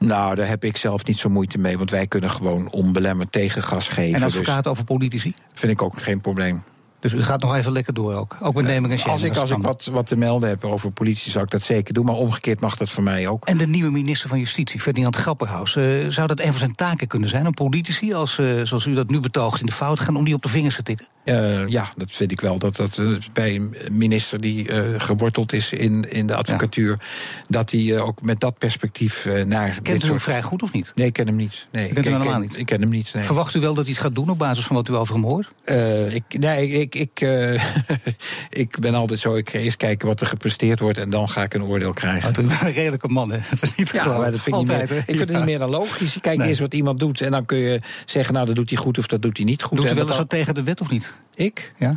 Nou, 0.00 0.34
daar 0.34 0.48
heb 0.48 0.64
ik 0.64 0.76
zelf 0.76 1.04
niet 1.04 1.18
zo 1.18 1.28
moeite 1.28 1.58
mee, 1.58 1.78
want 1.78 1.90
wij 1.90 2.06
kunnen 2.06 2.30
gewoon 2.30 2.70
onbelemmerd 2.70 3.32
tegengas 3.32 3.88
geven. 3.88 4.14
En 4.14 4.22
advocaten 4.22 4.62
dus 4.62 4.72
over 4.72 4.84
politici? 4.84 5.34
Vind 5.52 5.72
ik 5.72 5.82
ook 5.82 6.02
geen 6.02 6.20
probleem. 6.20 6.62
Dus 7.00 7.12
u 7.12 7.22
gaat 7.22 7.40
nog 7.40 7.54
even 7.54 7.72
lekker 7.72 7.94
door 7.94 8.14
ook. 8.14 8.36
Ook 8.40 8.54
met 8.54 8.64
neming 8.64 8.92
en 8.92 9.10
Als 9.10 9.22
ik, 9.22 9.36
als 9.36 9.50
ik 9.50 9.62
wat, 9.62 9.84
wat 9.84 10.06
te 10.06 10.16
melden 10.16 10.48
heb 10.48 10.64
over 10.64 10.90
politie, 10.90 11.30
zou 11.30 11.44
ik 11.44 11.50
dat 11.50 11.62
zeker 11.62 11.94
doen. 11.94 12.04
Maar 12.04 12.14
omgekeerd 12.14 12.60
mag 12.60 12.76
dat 12.76 12.90
voor 12.90 13.02
mij 13.02 13.28
ook. 13.28 13.44
En 13.44 13.56
de 13.56 13.66
nieuwe 13.66 13.90
minister 13.90 14.28
van 14.28 14.38
Justitie, 14.38 14.80
Ferdinand 14.80 15.16
Grapperhaus. 15.16 15.76
Uh, 15.76 16.08
zou 16.08 16.26
dat 16.26 16.40
een 16.40 16.50
van 16.50 16.58
zijn 16.58 16.74
taken 16.74 17.06
kunnen 17.06 17.28
zijn? 17.28 17.46
Om 17.46 17.54
politici, 17.54 18.14
als, 18.14 18.38
uh, 18.38 18.62
zoals 18.64 18.86
u 18.86 18.94
dat 18.94 19.10
nu 19.10 19.20
betoogt, 19.20 19.60
in 19.60 19.66
de 19.66 19.72
fout 19.72 20.00
gaan 20.00 20.16
om 20.16 20.24
die 20.24 20.34
op 20.34 20.42
de 20.42 20.48
vingers 20.48 20.76
te 20.76 20.82
tikken? 20.82 21.06
Uh, 21.24 21.68
ja, 21.68 21.92
dat 21.96 22.12
vind 22.12 22.32
ik 22.32 22.40
wel. 22.40 22.58
Dat 22.58 22.76
dat 22.76 22.98
uh, 22.98 23.18
bij 23.32 23.54
een 23.54 23.76
minister 23.90 24.40
die 24.40 24.68
uh, 24.68 24.80
geworteld 24.98 25.52
is 25.52 25.72
in, 25.72 26.10
in 26.10 26.26
de 26.26 26.34
advocatuur, 26.34 26.90
ja. 26.90 27.04
dat 27.48 27.70
hij 27.70 28.00
ook 28.00 28.22
met 28.22 28.40
dat 28.40 28.58
perspectief 28.58 29.28
naar. 29.46 29.78
Kent 29.82 30.04
u 30.04 30.08
hem 30.08 30.20
vrij 30.20 30.42
goed 30.42 30.62
of 30.62 30.72
niet? 30.72 30.92
Nee, 30.94 31.06
ik 31.06 31.12
ken 31.12 31.26
hem 31.26 31.36
niet. 31.36 31.66
Nee, 31.70 31.88
ik 31.88 31.94
ken 31.94 32.04
hem 32.04 32.12
helemaal 32.12 32.40
niet. 32.40 32.58
Ik 32.58 32.66
ken 32.66 32.80
hem 32.80 32.90
niet. 32.90 33.14
Nee. 33.14 33.22
Verwacht 33.22 33.54
u 33.54 33.60
wel 33.60 33.74
dat 33.74 33.84
hij 33.84 33.92
het 33.92 34.02
gaat 34.02 34.14
doen 34.14 34.28
op 34.28 34.38
basis 34.38 34.64
van 34.64 34.76
wat 34.76 34.88
u 34.88 34.94
over 34.94 35.14
hem 35.14 35.24
hoort? 35.24 35.48
ik, 36.14 36.38
nee, 36.38 36.68
ik, 36.68 36.94
ik, 36.94 37.20
ik 38.64 38.78
ben 38.78 38.94
altijd 38.94 39.18
zo. 39.18 39.36
Ik 39.36 39.50
ga 39.50 39.58
eerst 39.58 39.76
kijken 39.76 40.08
wat 40.08 40.20
er 40.20 40.26
gepresteerd 40.26 40.80
wordt 40.80 40.98
en 40.98 41.10
dan 41.10 41.28
ga 41.28 41.42
ik 41.42 41.54
een 41.54 41.62
oordeel 41.62 41.92
krijgen. 41.92 42.38
Oh, 42.38 42.60
een 42.60 42.72
redelijke 42.72 43.08
man, 43.08 43.30
hè? 43.30 43.38
Dat 43.50 43.62
is 43.62 43.74
niet 43.74 43.90
ja, 43.90 44.18
maar 44.18 44.30
dat 44.30 44.40
vind 44.40 44.56
altijd, 44.56 44.82
ik, 44.82 44.88
niet 44.88 44.90
meer, 44.90 44.98
ik 44.98 45.16
vind 45.16 45.28
het 45.28 45.36
niet 45.38 45.46
meer 45.46 45.58
dan 45.58 45.70
logisch. 45.70 46.18
Kijk 46.20 46.38
nee. 46.38 46.48
eerst 46.48 46.60
wat 46.60 46.74
iemand 46.74 46.98
doet 46.98 47.20
en 47.20 47.30
dan 47.30 47.44
kun 47.44 47.58
je 47.58 47.80
zeggen, 48.04 48.34
nou 48.34 48.46
dat 48.46 48.56
doet 48.56 48.70
hij 48.70 48.78
goed 48.78 48.98
of 48.98 49.06
dat 49.06 49.22
doet 49.22 49.36
hij 49.36 49.46
niet 49.46 49.62
goed. 49.62 49.76
Doet 49.76 49.90
u 49.90 49.94
wel 49.94 50.06
eens 50.06 50.16
wat 50.16 50.28
tegen 50.28 50.54
de 50.54 50.62
wet 50.62 50.80
of 50.80 50.90
niet? 50.90 51.09
Ik? 51.34 51.70
Ja. 51.78 51.94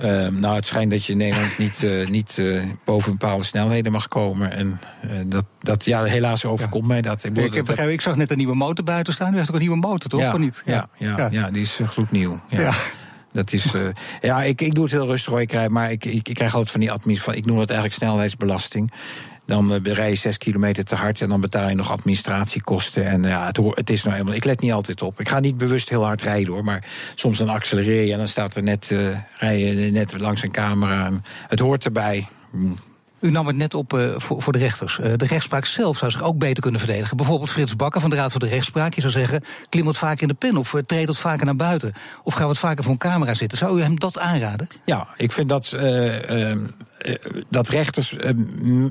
Uh, 0.00 0.26
nou, 0.28 0.54
het 0.54 0.64
schijnt 0.64 0.90
dat 0.90 1.04
je 1.04 1.12
in 1.12 1.18
Nederland 1.18 1.58
niet, 1.58 1.82
uh, 1.82 2.08
niet 2.08 2.36
uh, 2.38 2.62
boven 2.84 3.10
bepaalde 3.10 3.44
snelheden 3.44 3.92
mag 3.92 4.08
komen. 4.08 4.52
En 4.52 4.80
dat, 5.26 5.44
dat, 5.60 5.84
ja, 5.84 6.04
helaas 6.04 6.44
overkomt 6.44 6.82
ja. 6.82 6.88
mij 6.88 7.02
dat. 7.02 7.24
Ik, 7.24 7.36
ik, 7.36 7.68
ik 7.68 8.00
zag 8.00 8.16
net 8.16 8.30
een 8.30 8.36
nieuwe 8.36 8.54
motor 8.54 8.84
buiten 8.84 9.12
staan. 9.12 9.32
U 9.32 9.36
heeft 9.36 9.48
ook 9.48 9.54
een 9.54 9.60
nieuwe 9.60 9.76
motor, 9.76 10.10
toch? 10.10 10.20
Ja, 10.20 10.32
of 10.32 10.38
niet? 10.38 10.62
Ja, 10.64 10.88
ja, 10.96 11.16
ja, 11.16 11.28
ja. 11.30 11.50
die 11.50 11.62
is 11.62 11.80
gloednieuw. 11.84 12.40
Ja. 12.48 12.60
ja. 12.60 12.74
Dat 13.32 13.52
is, 13.52 13.72
ja, 14.20 14.42
ik, 14.42 14.60
ik 14.60 14.74
doe 14.74 14.84
het 14.84 14.92
heel 14.92 15.06
rustig 15.06 15.32
hoor. 15.32 15.40
Ik 15.40 15.48
krijg, 15.48 15.68
maar 15.68 15.90
ik, 15.90 16.04
ik, 16.04 16.28
ik 16.28 16.34
krijg 16.34 16.52
altijd 16.52 16.70
van 16.70 16.80
die 16.80 16.92
administratie. 16.92 17.40
Ik 17.40 17.46
noem 17.46 17.58
het 17.58 17.70
eigenlijk 17.70 17.98
snelheidsbelasting. 17.98 18.92
Dan 19.46 19.72
uh, 19.72 19.94
rij 19.94 20.08
je 20.08 20.14
zes 20.14 20.38
kilometer 20.38 20.84
te 20.84 20.94
hard 20.94 21.20
en 21.20 21.28
dan 21.28 21.40
betaal 21.40 21.68
je 21.68 21.74
nog 21.74 21.92
administratiekosten. 21.92 23.06
En 23.06 23.22
ja, 23.22 23.46
het, 23.46 23.58
het 23.64 23.90
is 23.90 24.02
nou 24.02 24.14
helemaal. 24.14 24.36
Ik 24.36 24.44
let 24.44 24.60
niet 24.60 24.72
altijd 24.72 25.02
op. 25.02 25.20
Ik 25.20 25.28
ga 25.28 25.40
niet 25.40 25.56
bewust 25.56 25.88
heel 25.88 26.04
hard 26.04 26.22
rijden 26.22 26.52
hoor. 26.52 26.64
Maar 26.64 26.84
soms 27.14 27.38
dan 27.38 27.48
accelereer 27.48 28.04
je 28.04 28.12
en 28.12 28.18
dan 28.18 28.28
staat 28.28 28.54
er 28.54 28.62
net, 28.62 28.90
uh, 28.90 29.08
rij 29.34 29.58
je 29.58 29.90
net 29.90 30.20
langs 30.20 30.42
een 30.42 30.50
camera. 30.50 31.10
Het 31.48 31.60
hoort 31.60 31.84
erbij. 31.84 32.28
U 33.22 33.30
nam 33.30 33.46
het 33.46 33.56
net 33.56 33.74
op 33.74 33.92
uh, 33.92 34.10
voor, 34.16 34.42
voor, 34.42 34.52
de 34.52 34.58
rechters. 34.58 34.98
Uh, 34.98 35.12
de 35.16 35.24
rechtspraak 35.24 35.64
zelf 35.64 35.98
zou 35.98 36.10
zich 36.10 36.22
ook 36.22 36.38
beter 36.38 36.62
kunnen 36.62 36.80
verdedigen. 36.80 37.16
Bijvoorbeeld 37.16 37.50
Frits 37.50 37.76
Bakker 37.76 38.00
van 38.00 38.10
de 38.10 38.16
Raad 38.16 38.30
voor 38.30 38.40
de 38.40 38.46
Rechtspraak. 38.46 38.94
Je 38.94 39.00
zou 39.00 39.12
zeggen, 39.12 39.44
klim 39.68 39.84
wat 39.84 39.98
vaker 39.98 40.22
in 40.22 40.28
de 40.28 40.34
pen 40.34 40.56
of 40.56 40.72
uh, 40.72 40.80
treed 40.82 41.06
wat 41.06 41.18
vaker 41.18 41.44
naar 41.44 41.56
buiten. 41.56 41.92
Of 42.22 42.34
ga 42.34 42.46
wat 42.46 42.58
vaker 42.58 42.82
voor 42.82 42.92
een 42.92 42.98
camera 42.98 43.34
zitten. 43.34 43.58
Zou 43.58 43.78
u 43.78 43.82
hem 43.82 43.98
dat 43.98 44.18
aanraden? 44.18 44.68
Ja, 44.84 45.08
ik 45.16 45.32
vind 45.32 45.48
dat 45.48 45.76
dat 47.48 47.68
rechters 47.68 48.12
uh, 48.12 48.30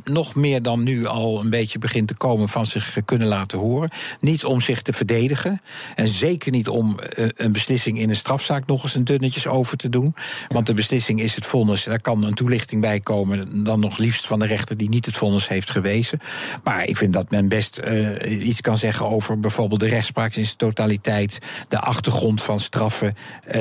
nog 0.04 0.36
meer 0.36 0.62
dan 0.62 0.84
nu 0.84 1.06
al 1.06 1.40
een 1.40 1.50
beetje 1.50 1.80
begint 1.80 2.08
te 2.08 2.14
komen 2.14 2.50
van 2.50 2.66
zich 2.66 2.98
kunnen 3.06 3.28
laten 3.28 3.58
horen. 3.58 3.92
Niet 4.20 4.46
om 4.46 4.62
zich 4.62 4.82
te 4.82 4.94
verdedigen. 4.94 5.62
En 5.96 6.08
zeker 6.08 6.52
niet 6.52 6.68
om 6.68 7.00
uh, 7.00 7.30
een 7.36 7.52
beslissing 7.52 8.00
in 8.00 8.10
een 8.10 8.16
strafzaak 8.16 8.68
nog 8.68 8.84
eens 8.84 8.96
een 8.96 9.04
dunnetjes 9.04 9.48
over 9.48 9.78
te 9.78 9.90
doen. 9.90 10.16
Want 10.48 10.66
de 10.66 10.74
beslissing 10.74 11.22
is 11.22 11.36
het 11.36 11.46
vonnis. 11.46 11.84
Daar 11.84 12.02
kan 12.02 12.24
een 12.24 12.34
toelichting 12.34 12.82
bij 12.82 13.00
komen. 13.00 13.64
Dan 13.64 13.80
nog 13.80 13.98
liefst 13.98 14.28
van 14.28 14.40
de 14.40 14.46
rechter 14.46 14.78
die 14.78 14.90
niet 14.90 15.06
het 15.06 15.18
vonnis 15.18 15.48
heeft 15.48 15.70
gewezen. 15.70 16.20
Maar 16.64 16.86
ik 16.86 16.98
vind 16.98 17.14
dat 17.14 17.32
men 17.32 17.48
best 17.48 17.82
iets 18.26 18.62
kan 18.62 18.78
zeggen 18.78 19.06
over 19.08 19.40
bijvoorbeeld 19.40 19.80
de 19.80 19.88
rechtspraak 19.88 20.36
in 20.36 20.46
zijn 20.46 20.58
totaliteit. 20.58 21.40
De 21.68 21.80
achtergrond 21.80 22.42
van 22.42 22.60
straffen. 22.60 23.16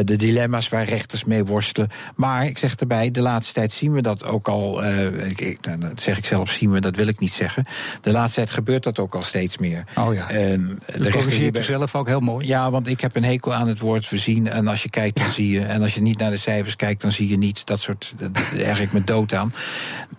de 0.04 0.16
dilemma's 0.16 0.68
waar 0.68 0.84
rechters 0.84 1.24
mee 1.24 1.44
worstelen. 1.44 1.88
Maar 2.14 2.46
ik 2.46 2.58
zeg 2.58 2.74
erbij, 2.74 3.10
de 3.10 3.20
laatste 3.20 3.52
tijd 3.52 3.72
zien 3.72 3.92
we 3.92 4.02
dat 4.02 4.24
ook 4.24 4.39
ook 4.40 4.48
al, 4.48 4.85
uh, 4.85 5.31
ik, 5.31 5.40
ik, 5.40 5.59
nou, 5.66 5.79
dat 5.81 6.00
zeg 6.00 6.18
ik 6.18 6.24
zelf 6.24 6.50
zien 6.50 6.70
we, 6.70 6.81
dat 6.81 6.96
wil 6.96 7.07
ik 7.07 7.18
niet 7.18 7.33
zeggen. 7.33 7.64
De 8.00 8.12
laatste 8.12 8.37
tijd 8.40 8.50
gebeurt 8.50 8.83
dat 8.83 8.98
ook 8.98 9.14
al 9.14 9.22
steeds 9.22 9.59
meer. 9.59 9.85
Oh 9.98 10.14
ja. 10.14 10.26
De 10.26 11.11
corrigeert 11.11 11.57
u 11.57 11.62
zelf 11.62 11.94
ook 11.94 12.07
heel 12.07 12.20
mooi. 12.20 12.46
Ja, 12.46 12.70
want 12.70 12.87
ik 12.87 13.00
heb 13.00 13.16
een 13.16 13.24
hekel 13.24 13.55
aan 13.55 13.68
het 13.68 13.79
woord 13.79 14.07
voorzien. 14.07 14.48
En 14.48 14.66
als 14.66 14.83
je 14.83 14.90
kijkt, 14.90 15.16
dan 15.16 15.31
zie 15.31 15.50
je. 15.50 15.61
En 15.61 15.83
als 15.83 15.94
je 15.94 16.03
niet 16.03 16.18
naar 16.18 16.31
de 16.31 16.37
cijfers 16.37 16.76
kijkt, 16.76 17.00
dan 17.00 17.11
zie 17.11 17.29
je 17.29 17.38
niet. 17.38 17.66
Dat 17.66 17.81
soort, 17.81 18.14
daar 18.16 18.53
erg 18.55 18.81
ik 18.81 18.92
me 18.92 19.05
dood 19.05 19.35
aan. 19.35 19.53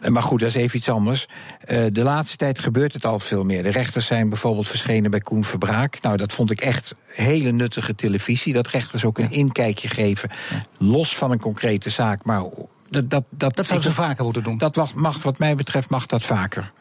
Maar 0.07 0.23
goed, 0.23 0.39
dat 0.39 0.49
is 0.49 0.55
even 0.55 0.77
iets 0.77 0.89
anders. 0.89 1.27
Uh, 1.67 1.85
de 1.91 2.03
laatste 2.03 2.37
tijd 2.37 2.59
gebeurt 2.59 2.93
het 2.93 3.05
al 3.05 3.19
veel 3.19 3.43
meer. 3.43 3.63
De 3.63 3.69
rechters 3.69 4.05
zijn 4.05 4.29
bijvoorbeeld 4.29 4.67
verschenen 4.67 5.11
bij 5.11 5.19
Koen 5.19 5.43
Verbraak. 5.43 6.01
Nou, 6.01 6.17
dat 6.17 6.33
vond 6.33 6.51
ik 6.51 6.61
echt 6.61 6.95
hele 7.05 7.51
nuttige 7.51 7.95
televisie. 7.95 8.53
Dat 8.53 8.67
rechters 8.67 9.05
ook 9.05 9.17
een 9.17 9.31
inkijkje 9.31 9.87
geven. 9.87 10.29
Los 10.77 11.15
van 11.15 11.31
een 11.31 11.39
concrete 11.39 11.89
zaak, 11.89 12.23
maar 12.23 12.43
dat, 12.91 13.09
dat, 13.09 13.23
dat, 13.29 13.55
dat 13.55 13.65
zou 13.65 13.81
ze 13.81 13.93
vaker 13.93 14.23
moeten 14.23 14.43
doen. 14.43 14.57
Dat 14.57 14.93
mag, 14.93 15.23
wat 15.23 15.39
mij 15.39 15.55
betreft, 15.55 15.89
mag 15.89 16.05
dat 16.05 16.25
vaker. 16.25 16.71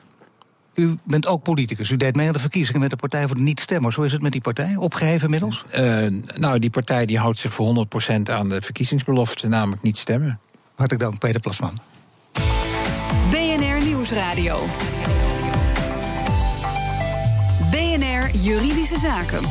U 0.75 0.99
bent 1.05 1.27
ook 1.27 1.42
politicus. 1.42 1.90
U 1.90 1.96
deed 1.96 2.16
mee 2.16 2.27
aan 2.27 2.33
de 2.33 2.38
verkiezingen 2.38 2.81
met 2.81 2.90
de 2.90 2.96
Partij 2.96 3.27
voor 3.27 3.37
de 3.37 3.42
Niet-Stemmers. 3.42 3.96
Hoe 3.96 4.05
is 4.05 4.12
het 4.12 4.23
met 4.23 4.33
die 4.33 4.40
partij? 4.40 4.77
Opgeheven 4.77 5.25
inmiddels? 5.25 5.64
Uh, 5.75 6.07
nou, 6.37 6.59
die 6.59 6.70
partij 6.70 7.07
die 7.07 7.18
houdt 7.18 7.38
zich 7.38 7.53
voor 7.53 7.87
100% 8.18 8.23
aan 8.23 8.49
de 8.49 8.61
verkiezingsbelofte, 8.61 9.49
namelijk 9.49 9.83
niet 9.83 9.99
stemmen. 9.99 10.40
Hartelijk 10.75 11.05
dank, 11.05 11.18
Peter 11.18 11.40
Plasman. 11.40 11.79
BNR 13.31 13.85
Nieuwsradio. 13.85 14.66
BNR 17.70 18.37
Juridische 18.37 18.99
Zaken. 18.99 19.42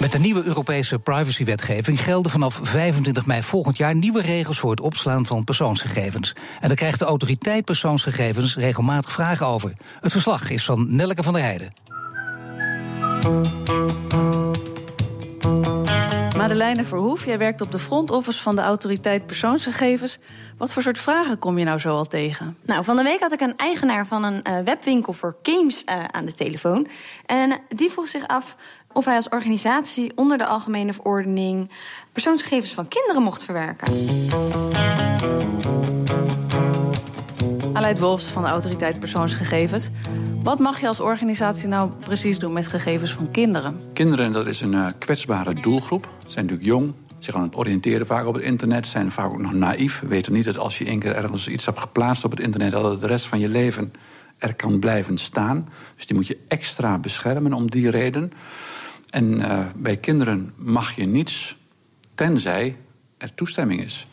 Met 0.00 0.12
de 0.12 0.18
nieuwe 0.18 0.42
Europese 0.44 0.98
privacywetgeving 0.98 2.00
gelden 2.00 2.30
vanaf 2.30 2.60
25 2.62 3.26
mei 3.26 3.42
volgend 3.42 3.76
jaar 3.76 3.94
nieuwe 3.94 4.22
regels 4.22 4.58
voor 4.58 4.70
het 4.70 4.80
opslaan 4.80 5.26
van 5.26 5.44
persoonsgegevens. 5.44 6.34
En 6.60 6.68
daar 6.68 6.76
krijgt 6.76 6.98
de 6.98 7.04
autoriteit 7.04 7.64
persoonsgegevens 7.64 8.56
regelmatig 8.56 9.12
vragen 9.12 9.46
over. 9.46 9.72
Het 10.00 10.12
verslag 10.12 10.50
is 10.50 10.64
van 10.64 10.96
Nelleke 10.96 11.22
van 11.22 11.32
der 11.32 11.42
Heijden. 11.42 11.72
Madeleine 16.36 16.84
Verhoef, 16.84 17.24
jij 17.24 17.38
werkt 17.38 17.60
op 17.60 17.72
de 17.72 17.78
front 17.78 18.10
office 18.10 18.42
van 18.42 18.56
de 18.56 18.62
autoriteit 18.62 19.26
persoonsgegevens. 19.26 20.18
Wat 20.58 20.72
voor 20.72 20.82
soort 20.82 20.98
vragen 20.98 21.38
kom 21.38 21.58
je 21.58 21.64
nou 21.64 21.78
zo 21.78 21.88
al 21.88 22.06
tegen? 22.06 22.56
Nou, 22.62 22.84
van 22.84 22.96
de 22.96 23.02
week 23.02 23.20
had 23.20 23.32
ik 23.32 23.40
een 23.40 23.56
eigenaar 23.56 24.06
van 24.06 24.24
een 24.24 24.40
uh, 24.48 24.58
webwinkel 24.64 25.12
voor 25.12 25.36
games 25.42 25.84
uh, 25.84 26.04
aan 26.04 26.24
de 26.24 26.34
telefoon. 26.34 26.86
En 27.26 27.60
die 27.68 27.90
vroeg 27.90 28.08
zich 28.08 28.26
af 28.26 28.56
of 28.92 29.04
hij 29.04 29.16
als 29.16 29.28
organisatie 29.28 30.12
onder 30.14 30.38
de 30.38 30.46
algemene 30.46 30.92
verordening 30.92 31.70
persoonsgegevens 32.12 32.72
van 32.72 32.88
kinderen 32.88 33.22
mocht 33.22 33.44
verwerken. 33.44 33.92
Aleid 37.72 37.98
Wolfs 37.98 38.24
van 38.24 38.42
de 38.42 38.48
Autoriteit 38.48 38.98
Persoonsgegevens. 38.98 39.90
Wat 40.42 40.58
mag 40.58 40.80
je 40.80 40.86
als 40.86 41.00
organisatie 41.00 41.68
nou 41.68 41.90
precies 41.98 42.38
doen 42.38 42.52
met 42.52 42.66
gegevens 42.66 43.12
van 43.12 43.30
kinderen? 43.30 43.80
Kinderen, 43.92 44.32
dat 44.32 44.46
is 44.46 44.60
een 44.60 44.72
uh, 44.72 44.86
kwetsbare 44.98 45.54
doelgroep. 45.54 46.08
Ze 46.18 46.30
zijn 46.30 46.44
natuurlijk 46.44 46.70
jong, 46.70 46.94
zich 47.18 47.34
aan 47.34 47.42
het 47.42 47.56
oriënteren 47.56 48.06
vaak 48.06 48.26
op 48.26 48.34
het 48.34 48.42
internet, 48.42 48.86
zijn 48.86 49.12
vaak 49.12 49.30
ook 49.30 49.40
nog 49.40 49.52
naïef. 49.52 50.02
Weten 50.08 50.32
niet 50.32 50.44
dat 50.44 50.58
als 50.58 50.78
je 50.78 50.84
één 50.84 50.98
keer 50.98 51.14
ergens 51.14 51.48
iets 51.48 51.66
hebt 51.66 51.80
geplaatst 51.80 52.24
op 52.24 52.30
het 52.30 52.40
internet, 52.40 52.70
dat 52.70 52.90
het 52.90 53.00
de 53.00 53.06
rest 53.06 53.26
van 53.26 53.38
je 53.38 53.48
leven 53.48 53.92
er 54.38 54.54
kan 54.54 54.78
blijven 54.78 55.18
staan. 55.18 55.68
Dus 55.96 56.06
die 56.06 56.16
moet 56.16 56.26
je 56.26 56.38
extra 56.48 56.98
beschermen 56.98 57.52
om 57.52 57.70
die 57.70 57.90
reden. 57.90 58.32
En 59.10 59.38
uh, 59.38 59.66
bij 59.76 59.96
kinderen 59.96 60.52
mag 60.56 60.96
je 60.96 61.06
niets, 61.06 61.56
tenzij 62.14 62.76
er 63.18 63.34
toestemming 63.34 63.82
is. 63.82 64.06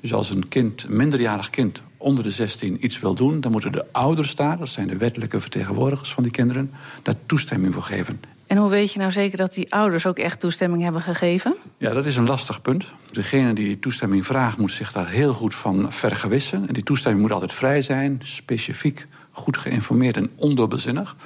Dus 0.00 0.14
als 0.14 0.30
een 0.30 0.48
kind, 0.48 0.82
een 0.82 0.96
minderjarig 0.96 1.50
kind 1.50 1.82
onder 1.96 2.24
de 2.24 2.30
16 2.30 2.84
iets 2.84 3.00
wil 3.00 3.14
doen, 3.14 3.40
dan 3.40 3.52
moeten 3.52 3.72
de 3.72 3.86
ouders 3.92 4.34
daar, 4.34 4.58
dat 4.58 4.68
zijn 4.68 4.86
de 4.86 4.96
wettelijke 4.96 5.40
vertegenwoordigers 5.40 6.14
van 6.14 6.22
die 6.22 6.32
kinderen, 6.32 6.70
daar 7.02 7.14
toestemming 7.26 7.74
voor 7.74 7.82
geven. 7.82 8.20
En 8.46 8.56
hoe 8.56 8.70
weet 8.70 8.92
je 8.92 8.98
nou 8.98 9.12
zeker 9.12 9.38
dat 9.38 9.54
die 9.54 9.72
ouders 9.72 10.06
ook 10.06 10.18
echt 10.18 10.40
toestemming 10.40 10.82
hebben 10.82 11.02
gegeven? 11.02 11.56
Ja, 11.78 11.92
dat 11.92 12.06
is 12.06 12.16
een 12.16 12.26
lastig 12.26 12.62
punt. 12.62 12.84
Degene 13.10 13.54
die 13.54 13.66
die 13.66 13.78
toestemming 13.78 14.26
vraagt, 14.26 14.58
moet 14.58 14.72
zich 14.72 14.92
daar 14.92 15.08
heel 15.08 15.32
goed 15.32 15.54
van 15.54 15.92
vergewissen. 15.92 16.68
En 16.68 16.74
die 16.74 16.82
toestemming 16.82 17.22
moet 17.22 17.32
altijd 17.32 17.52
vrij 17.52 17.82
zijn, 17.82 18.20
specifiek, 18.22 19.06
goed 19.30 19.56
geïnformeerd 19.56 20.16
en 20.16 20.30
ondubbelzinnig. 20.34 21.16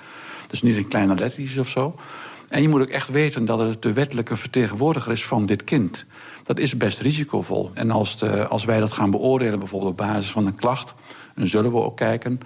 Dus 0.46 0.62
niet 0.62 0.76
in 0.76 0.88
kleine 0.88 1.14
lettertjes 1.14 1.58
of 1.58 1.68
zo. 1.68 1.94
En 2.48 2.62
je 2.62 2.68
moet 2.68 2.80
ook 2.80 2.88
echt 2.88 3.08
weten 3.08 3.44
dat 3.44 3.58
het 3.58 3.82
de 3.82 3.92
wettelijke 3.92 4.36
vertegenwoordiger 4.36 5.12
is 5.12 5.24
van 5.24 5.46
dit 5.46 5.64
kind. 5.64 6.04
Dat 6.42 6.58
is 6.58 6.76
best 6.76 7.00
risicovol. 7.00 7.70
En 7.74 7.90
als, 7.90 8.18
de, 8.18 8.46
als 8.46 8.64
wij 8.64 8.80
dat 8.80 8.92
gaan 8.92 9.10
beoordelen, 9.10 9.58
bijvoorbeeld 9.58 9.90
op 9.90 9.96
basis 9.96 10.30
van 10.30 10.46
een 10.46 10.56
klacht, 10.56 10.94
dan 11.34 11.48
zullen 11.48 11.70
we 11.70 11.82
ook 11.82 11.96
kijken 11.96 12.40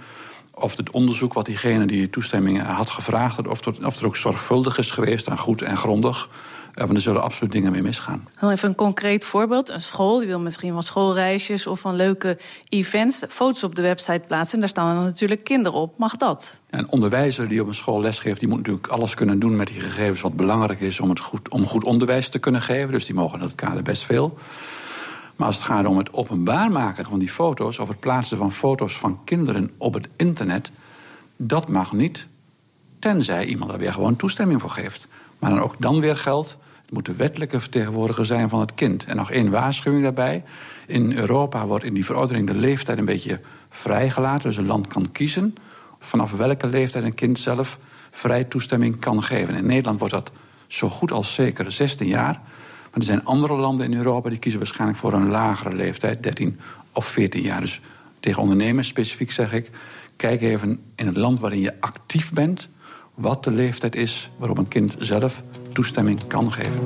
of 0.61 0.77
het 0.77 0.91
onderzoek 0.91 1.33
wat 1.33 1.47
diegene 1.47 1.87
die 1.87 2.11
toestemming 2.11 2.63
had 2.63 2.91
gevraagd, 2.91 3.49
of, 3.49 3.65
er, 3.65 3.87
of 3.87 3.99
er 3.99 4.07
ook 4.07 4.17
zorgvuldig 4.17 4.79
is 4.79 4.91
geweest 4.91 5.27
en 5.27 5.39
goed 5.39 5.63
en 5.63 5.77
grondig. 5.77 6.29
Maar 6.75 6.91
er 6.91 7.01
zullen 7.01 7.23
absoluut 7.23 7.53
dingen 7.53 7.73
mee 7.73 7.83
misgaan. 7.83 8.29
Even 8.43 8.69
een 8.69 8.75
concreet 8.75 9.25
voorbeeld. 9.25 9.69
Een 9.69 9.83
school 9.83 10.19
die 10.19 10.27
wil 10.27 10.41
misschien 10.41 10.73
van 10.73 10.83
schoolreisjes 10.83 11.67
of 11.67 11.81
van 11.81 11.95
leuke 11.95 12.39
events 12.69 13.25
foto's 13.29 13.63
op 13.63 13.75
de 13.75 13.83
website 13.83 14.23
plaatsen. 14.27 14.55
En 14.55 14.61
daar 14.61 14.69
staan 14.69 14.95
dan 14.95 15.05
natuurlijk 15.05 15.45
kinderen 15.45 15.79
op. 15.79 15.99
Mag 15.99 16.17
dat? 16.17 16.59
Een 16.71 16.89
onderwijzer 16.89 17.49
die 17.49 17.61
op 17.61 17.67
een 17.67 17.75
school 17.75 18.01
lesgeeft, 18.01 18.41
die 18.41 18.49
moet 18.49 18.59
natuurlijk 18.59 18.87
alles 18.87 19.15
kunnen 19.15 19.39
doen 19.39 19.57
met 19.57 19.67
die 19.67 19.81
gegevens 19.81 20.21
wat 20.21 20.37
belangrijk 20.37 20.81
is 20.81 21.01
om, 21.01 21.09
het 21.09 21.21
goed, 21.21 21.49
om 21.49 21.67
goed 21.67 21.85
onderwijs 21.85 22.29
te 22.29 22.39
kunnen 22.39 22.63
geven. 22.63 22.93
Dus 22.93 23.07
die 23.07 23.15
mogen 23.15 23.39
in 23.39 23.45
dat 23.45 23.55
kader 23.55 23.83
best 23.83 24.05
veel. 24.05 24.39
Maar 25.37 25.47
als 25.47 25.57
het 25.57 25.67
gaat 25.67 25.87
om 25.87 25.99
het 25.99 26.13
openbaar 26.13 26.71
maken 26.71 27.05
van 27.05 27.19
die 27.19 27.29
foto's, 27.29 27.79
of 27.79 27.89
het 27.89 28.01
plaatsen 28.01 28.39
van 28.39 28.53
foto's 28.53 28.99
van 28.99 29.21
kinderen 29.25 29.71
op 29.79 29.95
het 29.95 30.09
internet, 30.17 30.71
dat 31.37 31.69
mag 31.69 31.93
niet. 31.93 32.27
Tenzij 32.99 33.45
iemand 33.45 33.71
daar 33.71 33.79
weer 33.79 33.93
gewoon 33.93 34.17
toestemming 34.17 34.61
voor 34.61 34.71
geeft. 34.71 35.09
Maar 35.41 35.51
dan 35.51 35.61
ook 35.61 35.75
dan 35.79 36.01
weer 36.01 36.17
geldt, 36.17 36.57
het 36.83 36.91
moet 36.91 37.07
de 37.07 37.15
wettelijke 37.15 37.61
vertegenwoordiger 37.61 38.27
zijn 38.27 38.49
van 38.49 38.61
het 38.61 38.75
kind. 38.75 39.05
En 39.05 39.17
nog 39.17 39.31
één 39.31 39.51
waarschuwing 39.51 40.03
daarbij. 40.03 40.45
In 40.87 41.17
Europa 41.17 41.67
wordt 41.67 41.85
in 41.85 41.95
die 41.95 42.05
verordening 42.05 42.47
de 42.47 42.55
leeftijd 42.55 42.99
een 42.99 43.05
beetje 43.05 43.41
vrijgelaten. 43.69 44.49
Dus 44.49 44.57
een 44.57 44.67
land 44.67 44.87
kan 44.87 45.13
kiezen 45.13 45.55
vanaf 46.01 46.37
welke 46.37 46.67
leeftijd 46.67 47.05
een 47.05 47.15
kind 47.15 47.39
zelf 47.39 47.79
vrij 48.11 48.45
toestemming 48.45 48.99
kan 48.99 49.23
geven. 49.23 49.55
In 49.55 49.67
Nederland 49.67 49.99
wordt 49.99 50.15
dat 50.15 50.31
zo 50.67 50.89
goed 50.89 51.13
als 51.13 51.35
zeker 51.35 51.73
16 51.73 52.09
jaar. 52.09 52.41
Maar 52.91 52.99
er 52.99 53.03
zijn 53.03 53.25
andere 53.25 53.55
landen 53.55 53.87
in 53.93 53.99
Europa 53.99 54.29
die 54.29 54.39
kiezen 54.39 54.61
waarschijnlijk 54.61 54.99
voor 54.99 55.13
een 55.13 55.29
lagere 55.29 55.75
leeftijd, 55.75 56.23
13 56.23 56.61
of 56.93 57.07
14 57.07 57.43
jaar. 57.43 57.61
Dus 57.61 57.81
tegen 58.21 58.43
ondernemers 58.43 58.89
specifiek 58.89 59.33
zeg 59.33 59.53
ik: 59.53 59.71
kijk 60.17 60.41
even 60.41 60.81
in 60.95 61.07
het 61.07 61.17
land 61.17 61.41
waarin 61.41 61.61
je 61.61 61.81
actief 61.81 62.33
bent, 62.33 62.69
wat 63.21 63.45
de 63.45 63.51
leeftijd 63.51 63.95
is 63.95 64.31
waarop 64.37 64.59
een 64.59 64.69
kind 64.69 64.95
zelf 64.99 65.43
toestemming 65.73 66.27
kan 66.27 66.53
geven. 66.53 66.81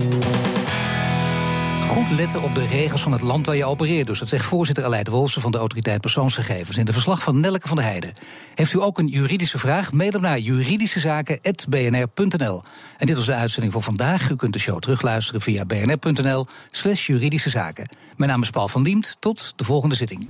Goed 1.89 2.11
letten 2.11 2.43
op 2.43 2.55
de 2.55 2.67
regels 2.67 3.03
van 3.03 3.13
het 3.13 3.21
land 3.21 3.47
waar 3.47 3.57
je 3.57 3.65
opereert. 3.65 4.07
Dus 4.07 4.19
dat 4.19 4.29
zegt 4.29 4.45
voorzitter 4.45 4.85
Aleid 4.85 5.09
Wolfsen 5.09 5.43
van 5.43 5.53
de 5.53 5.59
Autoriteit 5.59 6.01
Persoonsgegevens... 6.01 6.77
in 6.77 6.85
de 6.85 6.93
verslag 6.93 7.23
van 7.23 7.41
Nelke 7.41 7.69
van 7.69 7.77
der 7.77 7.87
Heijden. 7.87 8.13
Heeft 8.55 8.73
u 8.73 8.83
ook 8.83 8.99
een 8.99 9.07
juridische 9.07 9.59
vraag? 9.59 9.93
Mail 9.93 10.11
hem 10.11 10.21
naar 10.21 10.39
juridischezaken.bnr.nl. 10.39 12.63
En 12.99 13.07
dit 13.07 13.17
was 13.17 13.27
de 13.27 13.35
uitzending 13.35 13.73
voor 13.73 13.83
vandaag. 13.83 14.31
U 14.31 14.37
kunt 14.37 14.53
de 14.53 14.59
show 14.59 14.79
terugluisteren 14.79 15.41
via 15.41 15.65
bnr.nl 15.65 16.47
slash 16.71 17.07
juridische 17.07 17.51
zaken. 17.51 17.89
Mijn 18.17 18.31
naam 18.31 18.43
is 18.43 18.51
Paul 18.51 18.69
van 18.69 18.83
Diemt. 18.83 19.17
Tot 19.19 19.53
de 19.57 19.65
volgende 19.65 19.95
zitting. 19.95 20.29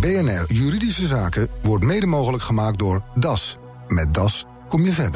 BNR 0.00 0.44
Juridische 0.46 1.06
Zaken 1.06 1.48
wordt 1.62 1.84
mede 1.84 2.06
mogelijk 2.06 2.42
gemaakt 2.42 2.78
door 2.78 3.02
DAS. 3.14 3.56
Met 3.88 4.14
DAS 4.14 4.46
kom 4.68 4.84
je 4.84 4.92
verder. 4.92 5.14